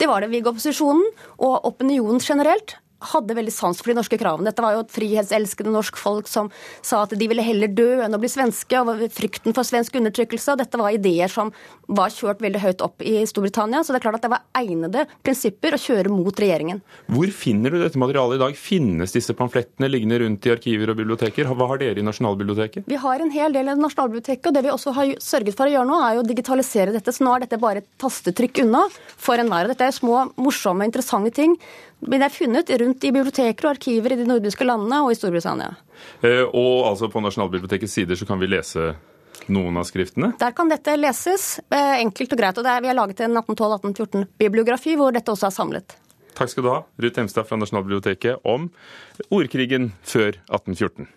Det 0.00 0.10
var 0.10 0.24
det. 0.24 0.30
VIG-opposisjonen 0.34 1.08
og 1.38 1.72
opinionen 1.72 2.20
generelt 2.20 2.76
hadde 2.98 3.36
veldig 3.36 3.52
sans 3.54 3.78
for 3.78 3.92
de 3.92 3.96
norske 3.98 4.18
kravene. 4.18 4.48
Dette 4.50 4.62
var 4.64 4.74
jo 4.74 4.82
et 4.82 4.92
frihetselskende 4.92 5.72
norsk 5.74 5.98
folk 6.00 6.28
som 6.30 6.50
sa 6.82 7.04
at 7.04 7.14
de 7.18 7.28
ville 7.30 7.44
heller 7.44 7.70
dø 7.70 8.00
enn 8.04 8.14
å 8.14 8.20
bli 8.20 8.30
svenske, 8.30 8.80
og 8.82 9.04
frykten 9.14 9.54
for 9.56 9.66
svensk 9.66 9.98
undertrykkelse. 10.00 10.54
og 10.54 10.62
Dette 10.62 10.80
var 10.80 10.94
ideer 10.94 11.30
som 11.30 11.52
var 11.86 12.12
kjørt 12.12 12.42
veldig 12.44 12.62
høyt 12.62 12.84
opp 12.84 13.04
i 13.06 13.22
Storbritannia. 13.28 13.84
Så 13.84 13.94
det 13.94 14.00
er 14.00 14.06
klart 14.08 14.18
at 14.18 14.26
det 14.26 14.32
var 14.32 14.44
egnede 14.58 15.06
prinsipper 15.26 15.76
å 15.76 15.80
kjøre 15.80 16.12
mot 16.12 16.42
regjeringen. 16.42 16.82
Hvor 17.14 17.32
finner 17.34 17.74
du 17.74 17.80
dette 17.82 18.00
materialet 18.00 18.38
i 18.38 18.42
dag? 18.42 18.58
Finnes 18.58 19.14
disse 19.14 19.36
pamflettene 19.38 19.90
liggende 19.90 20.20
rundt 20.24 20.48
i 20.48 20.54
arkiver 20.54 20.92
og 20.92 20.98
biblioteker? 20.98 21.48
Hva 21.48 21.70
har 21.70 21.82
dere 21.82 22.02
i 22.02 22.06
Nasjonalbiblioteket? 22.06 22.88
Vi 22.90 23.00
har 23.00 23.22
en 23.22 23.34
hel 23.34 23.54
del 23.54 23.70
i 23.70 23.78
Nasjonalbiblioteket, 23.78 24.50
og 24.50 24.58
det 24.58 24.64
vi 24.66 24.74
også 24.74 24.94
har 24.98 25.14
sørget 25.22 25.58
for 25.58 25.70
å 25.70 25.74
gjøre 25.76 25.88
nå, 25.88 26.00
er 26.08 26.20
å 26.20 26.26
digitalisere 26.26 26.94
dette. 26.94 27.14
Så 27.14 27.24
nå 27.24 27.36
er 27.36 27.46
dette 27.46 27.60
bare 27.62 27.84
et 27.84 27.90
tastetrykk 28.02 28.64
unna 28.66 28.84
for 29.14 29.38
enhver. 29.38 29.70
Dette 29.70 29.86
er 29.86 29.94
små, 29.94 30.26
morsomme, 30.40 30.88
interessante 30.88 31.34
ting 31.38 31.56
men 32.06 32.20
det 32.20 32.28
er 32.28 32.34
funnet 32.34 32.72
rundt 32.80 33.04
i 33.04 33.12
biblioteker 33.12 33.66
og 33.66 33.76
arkiver 33.76 34.14
i 34.14 34.18
de 34.20 34.26
nordiske 34.28 34.66
landene 34.66 35.02
og 35.04 35.12
i 35.12 35.18
Storbritannia. 35.18 35.72
Eh, 36.22 36.44
og 36.46 36.88
altså 36.92 37.10
på 37.10 37.22
Nasjonalbibliotekets 37.24 37.96
sider 37.98 38.18
så 38.18 38.28
kan 38.28 38.38
vi 38.38 38.50
lese 38.50 38.92
noen 39.52 39.78
av 39.80 39.86
skriftene? 39.88 40.32
Der 40.38 40.54
kan 40.56 40.70
dette 40.70 40.94
leses 40.98 41.58
eh, 41.70 41.98
enkelt 42.02 42.34
og 42.34 42.42
greit. 42.42 42.58
og 42.58 42.66
er, 42.66 42.82
Vi 42.84 42.90
har 42.90 42.98
laget 42.98 43.22
en 43.26 43.38
1812-1814-bibliografi 43.40 44.96
hvor 44.98 45.14
dette 45.14 45.32
også 45.32 45.48
er 45.50 45.56
samlet. 45.56 45.98
Takk 46.38 46.52
skal 46.52 46.64
du 46.64 46.70
ha, 46.70 46.80
Ruth 47.02 47.18
Hemstad 47.18 47.48
fra 47.48 47.58
Nasjonalbiblioteket, 47.58 48.44
om 48.46 48.68
ordkrigen 49.34 49.90
før 50.06 50.36
1814. 50.46 51.08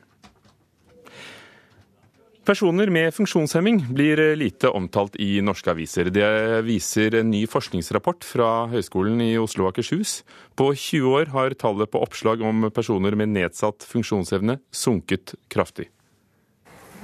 Personer 2.52 2.90
med 2.92 3.14
funksjonshemming 3.16 3.78
blir 3.96 4.20
lite 4.36 4.68
omtalt 4.76 5.14
i 5.24 5.38
norske 5.40 5.72
aviser. 5.72 6.10
Det 6.12 6.26
viser 6.68 7.16
en 7.22 7.30
ny 7.32 7.46
forskningsrapport 7.48 8.26
fra 8.28 8.48
Høgskolen 8.74 9.22
i 9.24 9.30
Oslo 9.40 9.64
og 9.64 9.70
Akershus. 9.70 10.18
På 10.60 10.74
20 10.76 11.14
år 11.16 11.32
har 11.32 11.56
tallet 11.56 11.88
på 11.94 12.02
oppslag 12.04 12.44
om 12.44 12.68
personer 12.76 13.16
med 13.16 13.32
nedsatt 13.38 13.88
funksjonsevne 13.88 14.58
sunket 14.68 15.32
kraftig. 15.48 15.88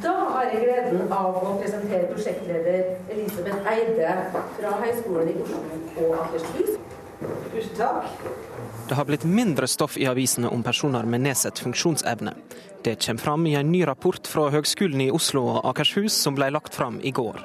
Da 0.04 0.18
har 0.34 0.52
jeg 0.52 0.66
gleden 0.66 1.16
av 1.16 1.40
å 1.40 1.56
presentere 1.62 2.10
prosjektleder 2.12 2.98
Elisabeth 3.16 3.72
Eide 3.72 4.18
fra 4.34 4.76
Høgskolen 4.84 5.32
i 5.32 5.40
Oslo 5.46 5.64
og 6.10 6.20
Akershus. 6.26 6.77
Tusen 7.20 7.78
takk. 7.78 8.12
Det 8.88 8.96
har 8.96 9.06
blitt 9.06 9.24
mindre 9.24 9.68
stoff 9.68 9.98
i 9.98 10.06
avisene 10.08 10.48
om 10.48 10.64
personer 10.64 11.04
med 11.04 11.26
nedsatt 11.26 11.60
funksjonsevne. 11.60 12.34
Det 12.84 12.96
kommer 13.06 13.20
fram 13.20 13.48
i 13.48 13.56
en 13.56 13.72
ny 13.72 13.82
rapport 13.88 14.28
fra 14.28 14.50
Høgskolen 14.54 15.02
i 15.02 15.12
Oslo 15.12 15.44
og 15.58 15.66
Akershus 15.68 16.16
som 16.16 16.38
ble 16.38 16.48
lagt 16.56 16.76
fram 16.76 17.02
i 17.04 17.12
går. 17.12 17.42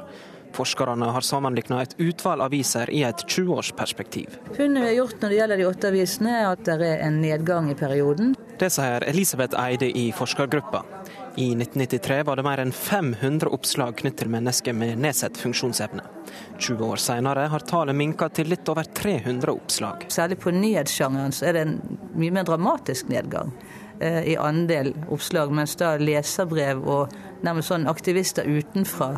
Forskerne 0.53 1.09
har 1.15 1.25
sammenligna 1.25 1.81
et 1.83 1.95
utvalg 1.99 2.45
aviser 2.45 2.91
i 2.93 3.03
et 3.09 3.25
20-årsperspektiv. 3.25 4.37
Funnet 4.53 4.85
vi 4.85 4.91
har 4.91 4.97
gjort 5.01 5.23
når 5.23 5.33
det 5.33 5.39
gjelder 5.41 5.63
de 5.63 5.69
åtte 5.71 5.91
avisene, 5.91 6.35
er 6.43 6.49
at 6.53 6.65
det 6.69 6.77
er 6.93 7.05
en 7.09 7.21
nedgang 7.25 7.71
i 7.73 7.79
perioden. 7.79 8.35
Det 8.61 8.69
sier 8.71 9.09
Elisabeth 9.09 9.59
Eide 9.59 9.89
i 9.89 10.11
forskergruppa. 10.15 10.85
I 11.41 11.55
1993 11.57 12.23
var 12.29 12.37
det 12.37 12.45
mer 12.45 12.61
enn 12.61 12.75
500 12.77 13.49
oppslag 13.49 13.97
knyttet 14.03 14.27
til 14.27 14.35
mennesker 14.37 14.77
med 14.77 15.01
nedsatt 15.01 15.41
funksjonsevne. 15.41 16.05
20 16.59 16.85
år 16.85 17.03
senere 17.03 17.47
har 17.53 17.67
tallet 17.69 17.97
minka 17.97 18.29
til 18.29 18.51
litt 18.53 18.69
over 18.73 18.87
300 18.87 19.53
oppslag. 19.53 20.07
Særlig 20.13 20.39
på 20.43 20.55
nyhetssjangeren 20.55 21.35
så 21.35 21.51
er 21.51 21.57
det 21.57 21.67
en 21.67 21.79
mye 22.19 22.35
mer 22.35 22.47
dramatisk 22.49 23.11
nedgang 23.13 23.53
eh, 24.01 24.23
i 24.33 24.37
andel 24.37 24.93
oppslag, 25.09 25.53
mens 25.55 25.77
da 25.81 25.95
leserbrev 26.01 26.83
og 26.83 27.15
nærmest 27.43 27.73
sånn 27.73 27.89
aktivister 27.91 28.47
utenfra 28.47 29.11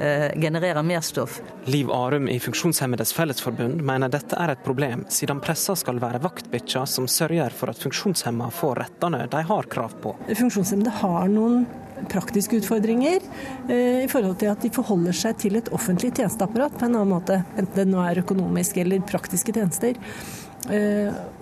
eh, 0.00 0.28
genererer 0.40 0.82
mer 0.86 1.02
stoff. 1.04 1.40
Liv 1.64 1.90
Arum 1.92 2.28
i 2.30 2.38
Funksjonshemmedes 2.42 3.14
Fellesforbund 3.16 3.82
mener 3.86 4.12
dette 4.12 4.38
er 4.38 4.54
et 4.54 4.64
problem, 4.64 5.06
siden 5.12 5.42
pressa 5.42 5.76
skal 5.78 6.00
være 6.02 6.22
vaktbikkja 6.22 6.84
som 6.88 7.08
sørger 7.10 7.54
for 7.56 7.72
at 7.72 7.80
funksjonshemma 7.82 8.50
får 8.54 8.84
rettene 8.84 9.24
de 9.32 9.46
har 9.50 9.70
krav 9.72 9.96
på. 10.02 10.16
Funksjonshemmede 10.30 10.94
har 11.02 11.30
noen 11.32 11.64
praktiske 12.10 12.58
utfordringer 12.60 13.24
i 13.70 14.08
forhold 14.10 14.38
til 14.40 14.50
at 14.52 14.62
de 14.64 14.70
forholder 14.74 15.16
seg 15.16 15.38
til 15.42 15.58
et 15.58 15.70
offentlig 15.74 16.12
tjenesteapparat 16.16 16.78
på 16.78 16.86
en 16.86 16.96
annen 16.96 17.12
måte, 17.12 17.42
enten 17.56 17.78
det 17.78 17.88
nå 17.90 18.02
er 18.04 18.22
økonomiske 18.24 18.82
eller 18.82 19.04
praktiske 19.08 19.54
tjenester. 19.54 19.98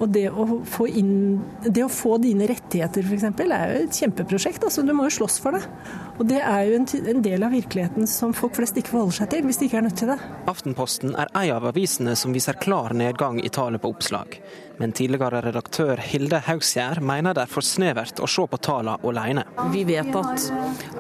Og 0.01 0.07
det 0.09 0.27
å 0.33 0.47
få, 0.65 0.87
inn, 0.97 1.41
det 1.67 1.85
å 1.85 1.93
få 1.93 2.17
dine 2.23 2.49
rettigheter 2.49 3.05
f.eks. 3.05 3.27
er 3.45 3.75
jo 3.75 3.83
et 3.85 3.99
kjempeprosjekt. 4.01 4.65
altså 4.65 4.85
Du 4.87 4.95
må 4.97 5.09
jo 5.09 5.17
slåss 5.19 5.41
for 5.45 5.59
det. 5.59 5.65
Og 6.21 6.27
det 6.29 6.43
er 6.45 6.67
jo 6.69 6.77
en, 6.77 6.87
en, 7.01 7.23
del 7.25 7.45
av 7.47 7.55
virkeligheten 7.57 8.09
som 8.11 8.35
folk 8.37 8.59
flest 8.59 8.77
ikke 8.77 8.93
forholder 8.93 9.23
seg 9.23 9.31
til, 9.33 9.47
hvis 9.49 9.61
de 9.61 9.69
ikke 9.71 9.79
er 9.81 9.87
nødt 9.87 9.97
til 10.03 10.11
det. 10.13 10.19
Aftenposten 10.53 11.15
er 11.17 11.31
ei 11.41 11.47
av 11.55 11.65
avisene 11.71 12.13
som 12.19 12.35
viser 12.37 12.61
klar 12.61 12.93
nedgang 12.93 13.41
i 13.41 13.49
tallet 13.49 13.81
på 13.81 13.95
oppslag. 13.95 14.37
Men 14.81 14.93
tidligere 14.97 15.43
redaktør 15.45 16.01
Hilde 16.01 16.39
Haugsgjerd 16.47 17.03
mener 17.05 17.37
det 17.37 17.43
er 17.45 17.51
for 17.53 17.65
snevert 17.65 18.21
å 18.25 18.29
se 18.31 18.47
på 18.49 18.59
tallene 18.65 18.97
alene. 19.05 19.45
Vi 19.75 19.83
vet 19.89 20.09
at, 20.17 20.47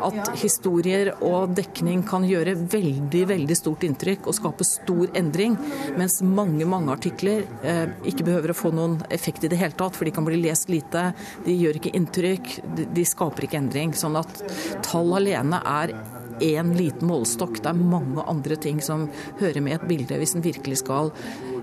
at, 0.05 0.33
historier 0.41 1.15
og 1.25 1.55
dekning 1.57 2.03
kan 2.09 2.27
gjøre 2.29 2.59
veldig 2.73 3.23
veldig 3.31 3.57
stort 3.57 3.87
inntrykk 3.89 4.29
og 4.29 4.37
skape 4.37 4.67
stor 4.69 5.09
endring, 5.17 5.57
mens 5.97 6.19
mange 6.21 6.69
mange 6.69 6.93
artikler 6.93 7.47
eh, 7.65 7.87
ikke 8.09 8.27
behøver 8.29 8.53
å 8.53 8.59
få 8.59 8.73
noen 8.77 8.99
effekt 9.09 9.49
i 9.49 9.53
det 9.53 9.61
hele 9.61 9.77
tatt, 9.77 9.97
for 9.97 10.05
de 10.05 10.13
kan 10.17 10.29
bli 10.29 10.43
lest 10.43 10.69
lite, 10.73 11.11
de 11.47 11.57
gjør 11.57 11.81
ikke 11.81 11.95
inntrykk, 11.97 12.53
de, 12.77 12.89
de 13.01 13.07
skaper 13.09 13.49
ikke 13.49 13.63
endring. 13.63 13.97
Sånn 13.97 14.21
at 14.21 14.45
tall 14.85 15.10
alene 15.19 15.61
er 15.67 15.95
én 16.41 16.73
liten 16.77 17.09
målestokk. 17.09 17.61
Det 17.61 17.69
er 17.73 17.81
mange 17.81 18.25
andre 18.31 18.57
ting 18.57 18.81
som 18.85 19.09
hører 19.41 19.61
med 19.65 19.77
et 19.77 19.89
bilde 19.89 20.21
hvis 20.21 20.37
en 20.37 20.45
virkelig 20.45 20.81
skal 20.81 21.13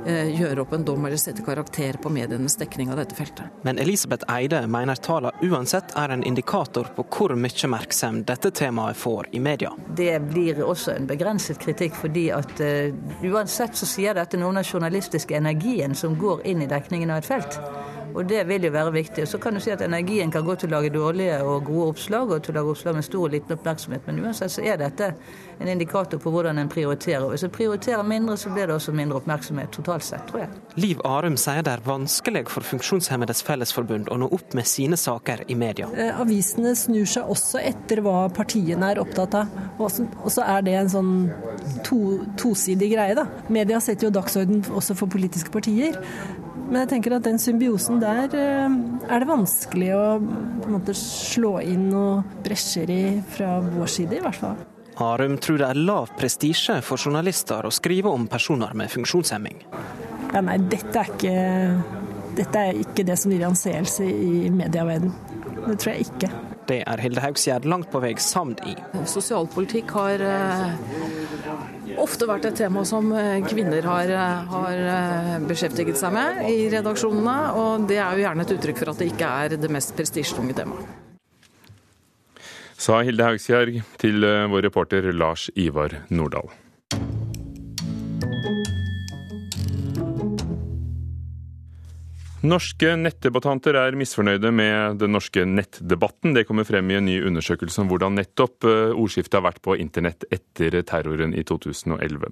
Eh, 0.07 0.39
gjøre 0.39 0.61
opp 0.61 0.71
en 0.73 0.85
dom 0.87 1.05
eller 1.05 1.19
sette 1.19 1.43
karakter 1.43 1.97
på 1.99 2.09
medienes 2.09 2.55
dekning 2.55 2.91
av 2.93 3.01
dette 3.01 3.15
feltet. 3.15 3.45
Men 3.67 3.79
Elisabeth 3.83 4.23
Eide 4.31 4.61
mener 4.71 4.95
tallene 4.95 5.33
uansett 5.43 5.91
er 5.99 6.13
en 6.15 6.23
indikator 6.23 6.87
på 6.95 7.03
hvor 7.03 7.33
mye 7.35 7.51
oppmerksomhet 7.51 8.23
dette 8.29 8.53
temaet 8.55 8.95
får 8.97 9.27
i 9.35 9.41
media. 9.43 9.73
Det 9.97 10.13
blir 10.29 10.63
også 10.63 10.95
en 10.95 11.09
begrenset 11.09 11.59
kritikk, 11.59 11.99
fordi 11.99 12.29
at 12.31 12.55
uh, 12.63 12.95
uansett 13.27 13.75
så 13.75 13.89
sier 13.89 14.15
dette 14.15 14.39
noe 14.39 14.53
om 14.53 14.61
den 14.61 14.67
journalistiske 14.67 15.35
energien 15.35 15.95
som 15.95 16.15
går 16.15 16.45
inn 16.47 16.63
i 16.63 16.71
dekningen 16.71 17.11
av 17.11 17.19
et 17.25 17.27
felt. 17.27 17.59
Og 18.17 18.25
det 18.25 18.43
vil 18.49 18.65
jo 18.65 18.71
være 18.73 18.93
viktig. 18.95 19.27
Så 19.29 19.37
kan 19.37 19.53
du 19.53 19.61
si 19.61 19.71
at 19.73 19.81
energien 19.85 20.31
kan 20.33 20.45
gå 20.45 20.55
til 20.57 20.71
å 20.71 20.77
lage 20.77 20.89
dårlige 20.93 21.37
og 21.45 21.67
gode 21.67 21.91
oppslag, 21.93 22.31
og 22.33 22.43
til 22.43 22.55
å 22.55 22.59
lage 22.59 22.73
oppslag 22.73 22.97
med 22.97 23.05
stor 23.05 23.27
og 23.27 23.35
liten 23.35 23.53
oppmerksomhet. 23.53 24.07
Men 24.07 24.23
uansett 24.25 24.55
så 24.55 24.63
er 24.65 24.79
dette 24.81 25.11
en 25.59 25.69
indikator 25.69 26.21
på 26.21 26.31
hvordan 26.33 26.57
en 26.57 26.71
prioriterer. 26.71 27.27
Hvis 27.29 27.45
en 27.45 27.53
prioriterer 27.53 28.05
mindre, 28.07 28.37
så 28.37 28.49
blir 28.53 28.69
det 28.69 28.77
også 28.77 28.93
mindre 28.97 29.21
oppmerksomhet 29.21 29.69
totalt 29.77 30.05
sett, 30.07 30.25
tror 30.29 30.45
jeg. 30.45 30.49
Liv 30.81 31.03
Arum 31.05 31.37
sier 31.37 31.61
det 31.65 31.75
er 31.77 31.85
vanskelig 31.85 32.47
for 32.49 32.65
Funksjonshemmedes 32.65 33.43
Fellesforbund 33.45 34.09
å 34.13 34.19
nå 34.21 34.31
opp 34.33 34.57
med 34.57 34.69
sine 34.69 34.97
saker 34.97 35.45
i 35.47 35.57
media. 35.57 35.89
Eh, 35.93 36.13
avisene 36.21 36.73
snur 36.77 37.05
seg 37.09 37.29
også 37.29 37.61
etter 37.61 38.01
hva 38.05 38.27
partiene 38.33 38.93
er 38.93 39.01
opptatt 39.01 39.37
av. 39.43 39.53
Og 39.77 40.29
så 40.33 40.45
er 40.45 40.65
det 40.65 40.75
en 40.79 40.91
sånn 40.91 41.13
to, 41.85 42.01
tosidig 42.39 42.91
greie, 42.95 43.17
da. 43.17 43.27
Media 43.53 43.81
setter 43.83 44.09
jo 44.09 44.13
dagsorden 44.17 44.65
også 44.73 44.97
for 44.97 45.13
politiske 45.13 45.53
partier. 45.53 45.97
Men 46.67 46.81
jeg 46.83 46.89
tenker 46.91 47.15
at 47.15 47.23
den 47.27 47.37
symbiosen 47.39 48.01
der 48.01 48.33
eh, 48.35 48.73
er 49.07 49.23
det 49.23 49.29
vanskelig 49.29 49.91
å 49.95 50.05
på 50.19 50.67
en 50.67 50.75
måte 50.75 50.95
slå 50.99 51.57
inn 51.63 51.87
noen 51.93 52.25
bresjer 52.43 52.91
i 52.91 53.03
fra 53.35 53.57
vår 53.63 53.93
side, 53.93 54.19
i 54.19 54.23
hvert 54.25 54.41
fall. 54.41 54.57
Arum 54.97 55.37
tror 55.37 55.61
det 55.61 55.69
er 55.69 55.79
lav 55.79 56.11
prestisje 56.17 56.79
for 56.83 56.99
journalister 56.99 57.67
å 57.67 57.71
skrive 57.73 58.11
om 58.11 58.25
personer 58.27 58.73
med 58.75 58.91
funksjonshemming. 58.91 59.61
Ja, 60.33 60.41
nei, 60.43 60.57
dette 60.67 61.03
er 61.03 61.11
ikke, 61.13 61.35
dette 62.35 62.63
er 62.67 62.81
ikke 62.81 63.05
det 63.07 63.15
som 63.21 63.31
gir 63.31 63.45
anseelse 63.47 64.07
i 64.07 64.49
medieverdenen. 64.51 65.13
Det 65.67 65.77
tror 65.77 65.93
jeg 65.93 66.09
ikke. 66.09 66.31
Det 66.67 66.81
er 66.83 66.99
Hilde 66.99 67.23
Haugsgjerd 67.23 67.65
langt 67.69 67.87
på 67.93 68.01
vei 68.03 68.11
samd 68.19 68.59
i. 68.67 68.73
Sosialpolitikk 69.07 69.93
har 69.95 70.23
eh, 70.23 71.95
ofte 72.03 72.27
vært 72.27 72.49
et 72.49 72.59
tema 72.59 72.83
som 72.87 73.07
eh, 73.15 73.39
kvinner 73.47 73.87
har, 73.87 74.11
eh, 74.11 74.51
har, 74.51 74.83
beskjeftiget 75.47 75.99
seg 75.99 76.15
med 76.17 76.43
i 76.51 76.67
redaksjonene, 76.73 77.37
og 77.61 77.87
det 77.87 78.01
er 78.03 78.17
jo 78.17 78.25
gjerne 78.25 78.47
et 78.47 78.55
uttrykk 78.57 78.83
for 78.83 78.93
at 78.93 79.01
det 79.01 79.11
ikke 79.13 79.33
er 79.45 79.57
det 79.63 79.71
mest 79.71 79.95
prestisjetunge 79.95 80.57
temaet. 80.57 80.95
Sa 82.77 82.99
Hilde 83.01 83.25
Haugsgjerd 83.25 83.79
til 83.97 84.21
vår 84.51 84.67
reporter 84.67 85.09
Lars 85.15 85.47
Ivar 85.55 86.03
Nordahl. 86.13 86.51
Norske 92.45 92.91
nettdebattanter 93.01 93.73
er 93.79 93.95
misfornøyde 93.97 94.51
med 94.53 94.99
den 95.01 95.15
norske 95.15 95.41
nettdebatten. 95.49 96.35
Det 96.35 96.43
kommer 96.45 96.67
frem 96.69 96.91
i 96.91 96.97
en 96.99 97.07
ny 97.09 97.15
undersøkelse 97.25 97.81
om 97.81 97.89
hvordan 97.89 98.13
nettopp 98.13 98.67
eh, 98.69 98.93
ordskiftet 98.93 99.39
har 99.39 99.45
vært 99.47 99.63
på 99.65 99.73
internett 99.81 100.27
etter 100.29 100.77
terroren 100.85 101.33
i 101.33 101.41
2011. 101.41 102.29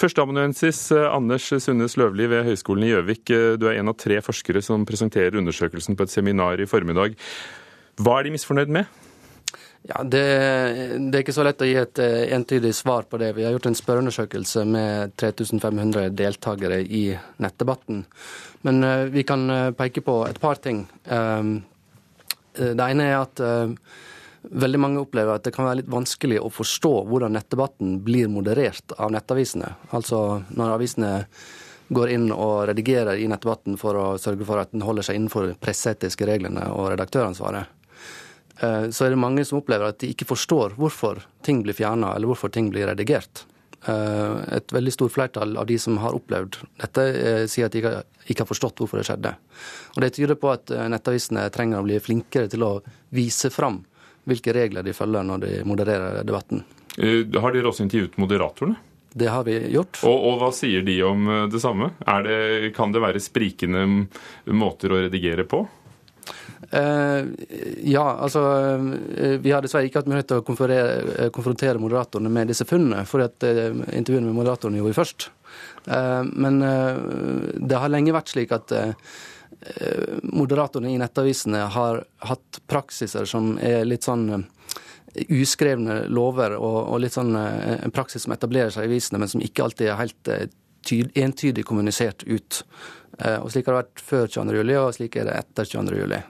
Førsteamanuensis 0.00 0.80
eh, 0.96 1.06
Anders 1.06 1.46
Sundes 1.62 1.94
Løvli 2.00 2.26
ved 2.32 2.48
Høgskolen 2.48 2.88
i 2.88 2.90
Gjøvik, 2.90 3.30
eh, 3.30 3.54
du 3.54 3.68
er 3.70 3.78
en 3.78 3.94
av 3.94 3.98
tre 4.02 4.18
forskere 4.26 4.64
som 4.64 4.82
presenterer 4.88 5.38
undersøkelsen 5.38 5.94
på 5.94 6.08
et 6.08 6.16
seminar 6.16 6.58
i 6.58 6.66
formiddag. 6.66 7.14
Hva 8.02 8.18
er 8.18 8.26
de 8.26 8.34
misfornøyd 8.34 8.74
med? 8.74 9.03
Ja, 9.84 10.00
det, 10.00 10.22
det, 10.96 11.12
er 11.12 11.20
ikke 11.20 11.34
så 11.36 11.44
lett 11.44 11.60
å 11.60 11.68
gi 11.68 11.74
et 11.76 12.00
entydig 12.32 12.70
svar 12.72 13.04
på 13.04 13.18
det. 13.20 13.34
Vi 13.36 13.44
har 13.44 13.52
gjort 13.52 13.68
en 13.68 13.76
spørreundersøkelse 13.76 14.64
med 14.64 15.12
3500 15.20 16.08
deltakere 16.16 16.78
i 16.80 17.02
nettdebatten. 17.44 18.00
Men 18.64 18.80
uh, 18.80 19.04
vi 19.12 19.26
kan 19.28 19.44
uh, 19.52 19.74
peke 19.76 20.00
på 20.06 20.22
et 20.24 20.40
par 20.40 20.62
ting. 20.64 20.86
Um, 21.04 21.58
det 22.54 22.86
ene 22.86 23.10
er 23.10 23.18
at 23.18 23.40
veldig 24.50 24.78
mange 24.80 25.00
opplever 25.02 25.34
at 25.34 25.44
det 25.46 25.52
kan 25.56 25.66
være 25.66 25.80
litt 25.80 25.90
vanskelig 25.90 26.38
å 26.40 26.52
forstå 26.52 26.92
hvordan 27.08 27.34
nettdebatten 27.34 27.96
blir 28.06 28.30
moderert 28.30 28.94
av 28.96 29.12
nettavisene. 29.14 29.72
Altså 29.96 30.20
når 30.54 30.76
avisene 30.76 31.12
går 31.94 32.14
inn 32.14 32.28
og 32.32 32.68
redigerer 32.70 33.20
i 33.20 33.28
nettdebatten 33.30 33.78
for 33.80 33.98
å 33.98 34.06
sørge 34.20 34.46
for 34.48 34.60
at 34.62 34.72
den 34.72 34.84
holder 34.84 35.06
seg 35.06 35.18
innenfor 35.18 35.52
presseetiske 35.60 36.28
reglene 36.28 36.66
og 36.72 36.92
redaktøransvaret. 36.94 37.83
Så 38.54 39.06
er 39.06 39.10
det 39.10 39.18
mange 39.18 39.42
som 39.42 39.58
opplever 39.58 39.90
at 39.90 39.98
de 39.98 40.12
ikke 40.12 40.28
forstår 40.30 40.76
hvorfor 40.78 41.24
ting 41.42 41.64
blir 41.64 41.74
fjerna, 41.74 42.12
eller 42.14 42.30
hvorfor 42.30 42.52
ting 42.54 42.68
blir 42.70 42.86
redigert. 42.86 43.42
Eh, 43.86 44.56
et 44.56 44.72
veldig 44.72 44.92
stort 44.92 45.12
flertall 45.12 45.56
av 45.60 45.66
de 45.68 45.76
som 45.78 45.98
har 46.00 46.16
opplevd 46.16 46.56
dette, 46.80 47.02
eh, 47.04 47.42
sier 47.50 47.68
at 47.68 47.74
de 47.74 47.82
ikke 47.84 48.40
har 48.44 48.48
forstått 48.48 48.80
hvorfor 48.80 49.00
det 49.00 49.08
skjedde. 49.08 49.34
Og 49.96 50.00
Det 50.00 50.14
tyder 50.16 50.40
på 50.40 50.52
at 50.52 50.70
eh, 50.70 50.88
nettavisene 50.88 51.44
trenger 51.52 51.82
å 51.82 51.84
bli 51.84 52.00
flinkere 52.00 52.48
til 52.48 52.64
å 52.64 52.78
vise 53.12 53.50
fram 53.52 53.82
hvilke 54.24 54.54
regler 54.56 54.82
de 54.82 54.96
følger 54.96 55.26
når 55.28 55.44
de 55.44 55.52
modererer 55.68 56.24
debatten. 56.24 56.64
Har 56.96 57.52
dere 57.52 57.68
også 57.68 57.84
intervjuet 57.84 58.16
moderatorene? 58.16 58.78
Det 59.14 59.28
har 59.30 59.44
vi 59.44 59.58
gjort. 59.70 60.00
Og, 60.08 60.16
og 60.30 60.40
hva 60.40 60.48
sier 60.54 60.82
de 60.82 60.96
om 61.06 61.28
det 61.52 61.60
samme? 61.62 61.92
Det, 62.24 62.72
kan 62.74 62.90
det 62.90 63.02
være 63.04 63.20
sprikende 63.22 63.84
måter 64.50 64.90
å 64.90 65.02
redigere 65.04 65.44
på? 65.46 65.60
Uh, 66.74 67.28
ja, 67.84 68.04
altså 68.24 68.40
uh, 68.40 69.36
Vi 69.42 69.52
har 69.52 69.62
dessverre 69.62 69.88
ikke 69.88 70.00
hatt 70.00 70.08
mulighet 70.10 70.30
til 70.32 70.40
å 70.40 70.46
konfrontere, 70.46 71.28
konfrontere 71.34 71.82
moderatorene 71.82 72.32
med 72.32 72.50
disse 72.52 72.66
funnene, 72.68 73.04
for 73.08 73.26
at 73.26 73.44
intervjuene 73.44 74.26
med 74.30 74.38
moderatorene 74.38 74.80
gjorde 74.80 74.94
vi 74.94 75.00
først. 75.02 75.30
men 76.32 76.56
det 77.68 77.78
har 77.78 77.92
lenge 77.92 78.14
vært 78.16 78.32
slik 78.32 78.52
at 78.56 78.72
moderatorene 80.24 80.90
i 80.94 80.98
nettavisene 80.98 81.60
har 81.76 82.00
hatt 82.26 82.60
praksiser 82.66 83.28
som 83.28 83.54
er 83.60 83.84
litt 83.84 84.08
sånn 84.08 84.46
uskrevne 85.28 86.06
lover 86.08 86.56
og, 86.56 86.78
og 86.88 87.02
litt 87.04 87.14
sånn 87.14 87.36
en 87.36 87.94
praksis 87.94 88.24
som 88.24 88.34
etablerer 88.34 88.72
seg 88.74 88.88
i 88.88 88.90
avisene, 88.90 89.20
men 89.22 89.30
som 89.30 89.44
ikke 89.44 89.68
alltid 89.68 89.92
er 89.92 90.00
helt 90.00 90.32
tyd, 90.84 91.12
entydig 91.14 91.64
kommunisert 91.68 92.24
ut. 92.26 92.62
Eh, 93.18 93.38
og 93.38 93.50
Slik 93.52 93.68
har 93.68 93.76
det 93.76 93.82
vært 93.84 94.02
før 94.02 94.26
22. 94.26 94.56
juli, 94.58 94.76
og 94.80 94.92
slik 94.96 95.18
er 95.20 95.28
det 95.28 95.36
etter 95.38 95.68
22. 95.70 95.98
juli. 96.02 96.20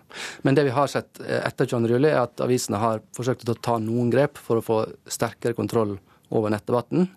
Men 0.44 0.58
det 0.58 0.66
vi 0.66 0.74
har 0.76 0.90
sett 0.90 1.20
eh, 1.24 1.40
etter 1.40 1.68
22. 1.70 1.92
juli, 1.96 2.10
er 2.10 2.24
at 2.26 2.44
avisene 2.44 2.80
har 2.82 3.02
forsøkt 3.16 3.48
å 3.48 3.56
ta 3.56 3.78
noen 3.82 4.12
grep 4.12 4.40
for 4.40 4.60
å 4.60 4.64
få 4.64 4.80
sterkere 5.08 5.56
kontroll 5.56 5.96
over 6.34 6.52
nettdebatten. 6.52 7.08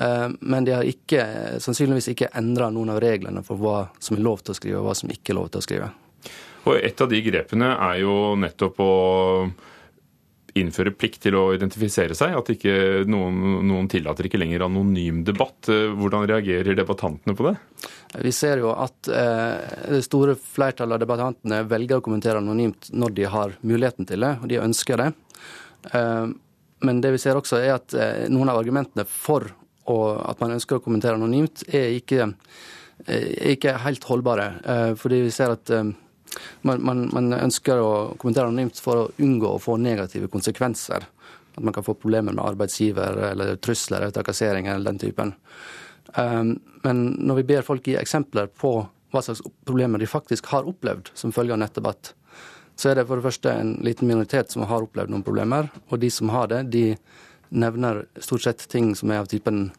Eh, 0.00 0.28
men 0.40 0.68
de 0.68 0.76
har 0.78 0.88
ikke, 0.88 1.22
sannsynligvis 1.62 2.12
ikke 2.14 2.32
endra 2.40 2.70
noen 2.72 2.94
av 2.94 3.02
reglene 3.04 3.44
for 3.46 3.60
hva 3.60 3.78
som 4.00 4.16
er 4.16 4.24
lov 4.24 4.44
til 4.44 4.56
å 4.56 4.60
skrive, 4.60 4.80
og 4.80 4.90
hva 4.90 4.98
som 4.98 5.12
ikke 5.12 5.34
er 5.34 5.40
lov 5.40 5.52
til 5.52 5.62
å 5.62 5.68
skrive. 5.68 5.92
Og 6.66 6.80
Et 6.80 7.00
av 7.00 7.08
de 7.10 7.22
grepene 7.22 7.68
er 7.76 8.00
jo 8.02 8.34
nettopp 8.42 8.80
å 8.82 8.92
innføre 10.56 10.94
plikt 10.96 11.20
til 11.26 11.36
å 11.38 11.50
identifisere 11.54 12.16
seg. 12.16 12.32
At 12.34 12.48
ikke 12.50 13.04
noen, 13.06 13.60
noen 13.68 13.90
tillater 13.92 14.26
ikke 14.26 14.40
lenger 14.40 14.64
anonym 14.66 15.20
debatt. 15.26 15.68
Hvordan 15.68 16.26
reagerer 16.26 16.74
debattantene 16.74 17.36
på 17.36 17.46
det? 17.46 17.54
Vi 18.14 18.32
ser 18.32 18.62
jo 18.62 18.70
at 18.72 19.08
eh, 19.10 19.90
det 19.90 20.02
store 20.06 20.36
flertallet 20.38 20.96
av 20.96 21.02
debattantene 21.02 21.62
velger 21.68 22.00
å 22.00 22.04
kommentere 22.04 22.40
anonymt 22.40 22.90
når 22.94 23.14
de 23.16 23.28
har 23.32 23.56
muligheten 23.66 24.08
til 24.08 24.22
det, 24.24 24.32
og 24.40 24.50
de 24.50 24.62
ønsker 24.62 25.02
det. 25.02 25.08
Eh, 25.92 26.26
men 26.86 27.00
det 27.00 27.12
vi 27.14 27.20
ser 27.20 27.38
også 27.38 27.60
er 27.60 27.76
at 27.76 27.96
eh, 27.96 28.26
noen 28.32 28.52
av 28.52 28.60
argumentene 28.60 29.06
for 29.08 29.48
å, 29.86 29.98
at 30.22 30.40
man 30.42 30.56
ønsker 30.56 30.78
å 30.78 30.84
kommentere 30.84 31.18
anonymt, 31.18 31.64
er 31.68 31.94
ikke, 31.96 32.30
er 33.06 33.54
ikke 33.54 33.76
helt 33.84 34.06
holdbare. 34.08 34.48
Eh, 34.64 34.92
fordi 34.98 35.22
vi 35.26 35.34
ser 35.34 35.54
at 35.56 35.72
eh, 35.72 35.88
man, 36.66 36.82
man, 36.84 37.06
man, 37.12 37.32
ønsker 37.38 37.80
å 37.80 37.92
kommentere 38.20 38.50
anonymt 38.50 38.80
for 38.82 39.02
å 39.02 39.08
unngå 39.22 39.54
å 39.54 39.62
få 39.62 39.78
negative 39.80 40.30
konsekvenser. 40.32 41.08
At 41.56 41.64
man 41.64 41.72
kan 41.72 41.86
få 41.86 41.96
problemer 41.96 42.36
med 42.36 42.44
arbeidsgiver 42.44 43.30
eller 43.30 43.56
trusler 43.56 44.02
eller 44.02 44.16
trakassering 44.16 44.68
eller 44.68 44.90
den 44.90 45.00
typen. 45.00 45.32
Um, 46.14 46.58
men 46.84 47.02
når 47.18 47.40
vi 47.40 47.48
ber 47.52 47.66
folk 47.66 47.86
gi 47.86 47.96
eksempler 47.98 48.50
på 48.60 48.78
hva 49.14 49.22
slags 49.22 49.42
problemer 49.66 50.02
de 50.02 50.08
faktisk 50.10 50.46
har 50.52 50.68
opplevd 50.68 51.10
som 51.14 51.34
følge 51.34 51.54
av 51.56 51.62
nettdebatt, 51.62 52.12
så 52.76 52.90
er 52.90 52.98
det 52.98 53.06
for 53.08 53.18
det 53.18 53.24
første 53.24 53.52
en 53.52 53.72
liten 53.86 54.08
minoritet 54.08 54.52
som 54.52 54.66
har 54.68 54.84
opplevd 54.84 55.12
noen 55.12 55.24
problemer. 55.24 55.70
Og 55.88 56.00
de 56.02 56.10
som 56.12 56.30
har 56.34 56.50
det, 56.52 56.66
de 56.74 56.84
nevner 57.48 58.04
stort 58.20 58.44
sett 58.44 58.66
ting 58.68 58.92
som 58.98 59.10
er 59.10 59.22
av 59.22 59.30
typen 59.32 59.70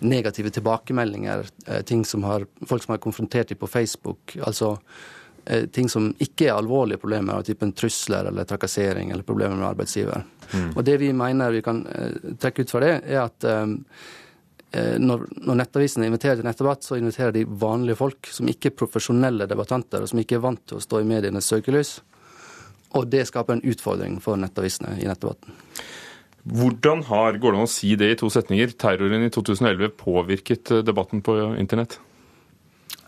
negative 0.00 0.48
tilbakemeldinger, 0.56 1.44
eh, 1.66 1.82
ting 1.84 2.06
som 2.08 2.24
har, 2.24 2.46
folk 2.66 2.86
som 2.86 2.94
har 2.94 3.02
konfrontert 3.04 3.52
dem 3.52 3.60
på 3.60 3.68
Facebook. 3.68 4.38
altså 4.40 4.78
Eh, 5.44 5.66
ting 5.66 5.88
som 5.88 6.10
ikke 6.20 6.46
er 6.46 6.54
alvorlige 6.54 7.00
problemer, 7.00 7.34
av 7.34 7.46
typen 7.48 7.72
trusler 7.72 8.28
eller 8.28 8.44
trakassering 8.44 9.10
eller 9.10 9.24
problemer 9.26 9.56
med 9.56 9.68
arbeidsgiver. 9.70 10.22
Mm. 10.52 10.72
Og 10.76 10.84
Det 10.84 10.96
vi 11.00 11.12
mener 11.12 11.50
vi 11.50 11.62
kan 11.62 11.86
uh, 11.86 12.34
trekke 12.38 12.62
ut 12.62 12.70
fra 12.70 12.80
det, 12.84 12.92
er 13.06 13.22
at 13.22 13.44
um, 13.44 13.78
når, 14.72 15.24
når 15.42 15.56
nettavisene 15.58 16.06
inviterer 16.06 16.38
til 16.38 16.46
nettdebatt, 16.46 16.84
så 16.86 16.98
inviterer 16.98 17.32
de 17.34 17.42
vanlige 17.42 17.98
folk 17.98 18.28
som 18.30 18.46
ikke 18.50 18.70
er 18.70 18.76
profesjonelle 18.78 19.48
debattanter, 19.50 20.04
og 20.04 20.12
som 20.12 20.20
ikke 20.22 20.36
er 20.38 20.44
vant 20.44 20.62
til 20.62 20.78
å 20.78 20.84
stå 20.84 21.00
i 21.02 21.08
medienes 21.08 21.48
søkelys. 21.50 21.96
Og 22.98 23.08
det 23.10 23.24
skaper 23.28 23.56
en 23.56 23.64
utfordring 23.66 24.20
for 24.22 24.38
nettavisene 24.38 24.96
i 24.98 25.08
nettdebatten. 25.08 25.58
Hvordan 26.50 27.02
har, 27.10 27.36
går 27.38 27.52
det 27.52 27.60
an 27.60 27.68
å 27.68 27.70
si 27.70 27.90
det 28.00 28.12
i 28.14 28.18
to 28.18 28.30
setninger, 28.32 28.72
terroren 28.80 29.26
i 29.26 29.32
2011 29.32 29.92
påvirket 30.00 30.72
debatten 30.86 31.22
på 31.22 31.36
internett? 31.60 31.98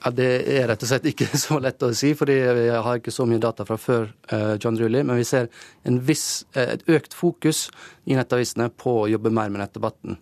Ja, 0.02 0.10
Det 0.10 0.28
er 0.50 0.66
rett 0.68 0.82
og 0.82 0.90
slett 0.90 1.06
ikke 1.08 1.30
så 1.44 1.58
lett 1.62 1.82
å 1.82 1.92
si, 1.96 2.12
fordi 2.18 2.36
vi 2.58 2.66
har 2.74 2.98
ikke 2.98 3.14
så 3.14 3.26
mye 3.28 3.42
data 3.42 3.66
fra 3.68 3.78
før 3.80 4.10
uh, 4.32 4.54
John 4.60 4.78
Rulli. 4.78 5.02
Men 5.06 5.20
vi 5.20 5.26
ser 5.28 5.48
en 5.88 6.00
viss, 6.02 6.44
et 6.58 6.84
økt 6.90 7.16
fokus 7.16 7.68
i 8.04 8.18
nettavisene 8.18 8.68
på 8.70 9.02
å 9.04 9.08
jobbe 9.10 9.32
mer 9.32 9.50
med 9.52 9.64
nettdebatten. 9.64 10.18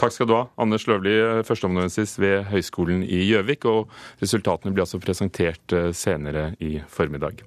Takk 0.00 0.14
skal 0.14 0.26
du 0.26 0.32
ha, 0.34 0.46
Anders 0.60 0.86
Løvli, 0.88 1.12
førsteamanuensis 1.46 2.16
ved 2.20 2.48
Høgskolen 2.50 3.02
i 3.04 3.20
Gjøvik. 3.28 3.66
Og 3.70 3.92
resultatene 4.22 4.72
blir 4.74 4.84
altså 4.86 5.00
presentert 5.02 5.74
eh, 5.76 5.90
senere 5.96 6.52
i 6.64 6.74
formiddag. 6.90 7.42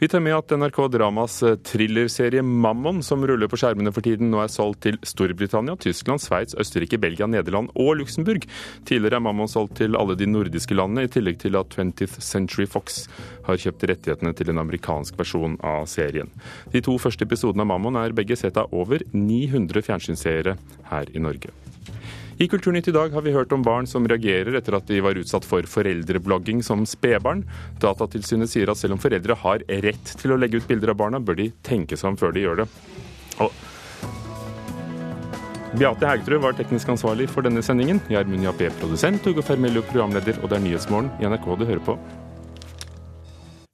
Vi 0.00 0.08
tar 0.10 0.22
med 0.24 0.36
at 0.36 0.52
NRK 0.58 0.80
Dramas 0.92 1.38
eh, 1.46 1.56
thrillerserie 1.64 2.42
Mammon, 2.44 3.00
som 3.06 3.24
ruller 3.24 3.50
på 3.50 3.60
skjermene 3.60 3.92
for 3.94 4.04
tiden, 4.04 4.32
nå 4.32 4.42
er 4.42 4.52
solgt 4.52 4.82
til 4.88 4.98
Storbritannia, 5.06 5.78
Tyskland, 5.80 6.22
Sveits, 6.24 6.56
Østerrike, 6.60 7.00
Belgia, 7.00 7.28
Nederland 7.30 7.72
og 7.78 7.94
Luxembourg. 8.02 8.46
Tidligere 8.88 9.22
er 9.22 9.26
Mammon 9.28 9.50
solgt 9.50 9.78
til 9.80 9.96
alle 9.98 10.18
de 10.18 10.28
nordiske 10.28 10.76
landene, 10.76 11.06
i 11.06 11.12
tillegg 11.14 11.40
til 11.44 11.56
at 11.60 11.72
20th 11.72 12.20
Century 12.24 12.68
Fox 12.70 13.04
har 13.48 13.60
kjøpt 13.60 13.86
rettighetene 13.90 14.34
til 14.36 14.52
en 14.52 14.62
amerikansk 14.64 15.16
versjon 15.20 15.56
av 15.64 15.86
serien. 15.90 16.32
De 16.74 16.82
to 16.84 16.98
første 17.00 17.24
episodene 17.24 17.64
av 17.64 17.72
Mammon 17.72 18.00
er 18.02 18.16
begge 18.16 18.36
sett 18.40 18.58
av 18.60 18.72
over 18.74 19.04
900 19.14 19.86
fjernsynsseere 19.88 20.58
her 20.90 21.14
i 21.14 21.22
Norge. 21.22 21.54
I 22.38 22.48
Kulturnytt 22.48 22.88
i 22.88 22.92
dag 22.92 23.12
har 23.14 23.22
vi 23.22 23.32
hørt 23.32 23.52
om 23.52 23.62
barn 23.62 23.86
som 23.86 24.08
reagerer 24.10 24.56
etter 24.58 24.74
at 24.74 24.88
de 24.90 24.98
var 25.04 25.18
utsatt 25.18 25.44
for 25.46 25.62
foreldreblogging 25.70 26.64
som 26.66 26.82
spedbarn. 26.88 27.44
Datatilsynet 27.82 28.50
sier 28.50 28.72
at 28.72 28.80
selv 28.80 28.96
om 28.96 29.02
foreldre 29.02 29.36
har 29.38 29.62
rett 29.86 30.14
til 30.18 30.34
å 30.34 30.38
legge 30.40 30.58
ut 30.58 30.66
bilder 30.66 30.90
av 30.90 30.98
barna, 30.98 31.20
bør 31.22 31.38
de 31.38 31.52
tenke 31.62 31.98
seg 32.00 32.10
om 32.10 32.18
før 32.18 32.34
de 32.34 32.42
gjør 32.42 32.64
det. 32.64 32.66
Og 33.44 33.54
Beate 35.74 36.06
Haugtrud 36.06 36.42
var 36.42 36.54
teknisk 36.58 36.90
ansvarlig 36.90 37.26
for 37.30 37.46
denne 37.46 37.62
sendingen. 37.66 38.02
Gjermund 38.10 38.46
Jappé 38.46 38.70
produsent, 38.78 39.22
Hugo 39.26 39.42
Fermello 39.42 39.82
programleder, 39.86 40.38
og 40.42 40.50
det 40.50 40.58
er 40.58 40.66
Nyhetsmorgen 40.66 41.10
i 41.18 41.30
NRK 41.30 41.48
du 41.58 41.66
hører 41.66 41.84
på. 41.86 41.98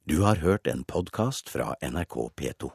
Du 0.09 0.21
har 0.25 0.41
hørt 0.41 0.69
en 0.69 0.81
podkast 0.85 1.49
fra 1.53 1.75
NRK 1.81 2.17
P2. 2.37 2.71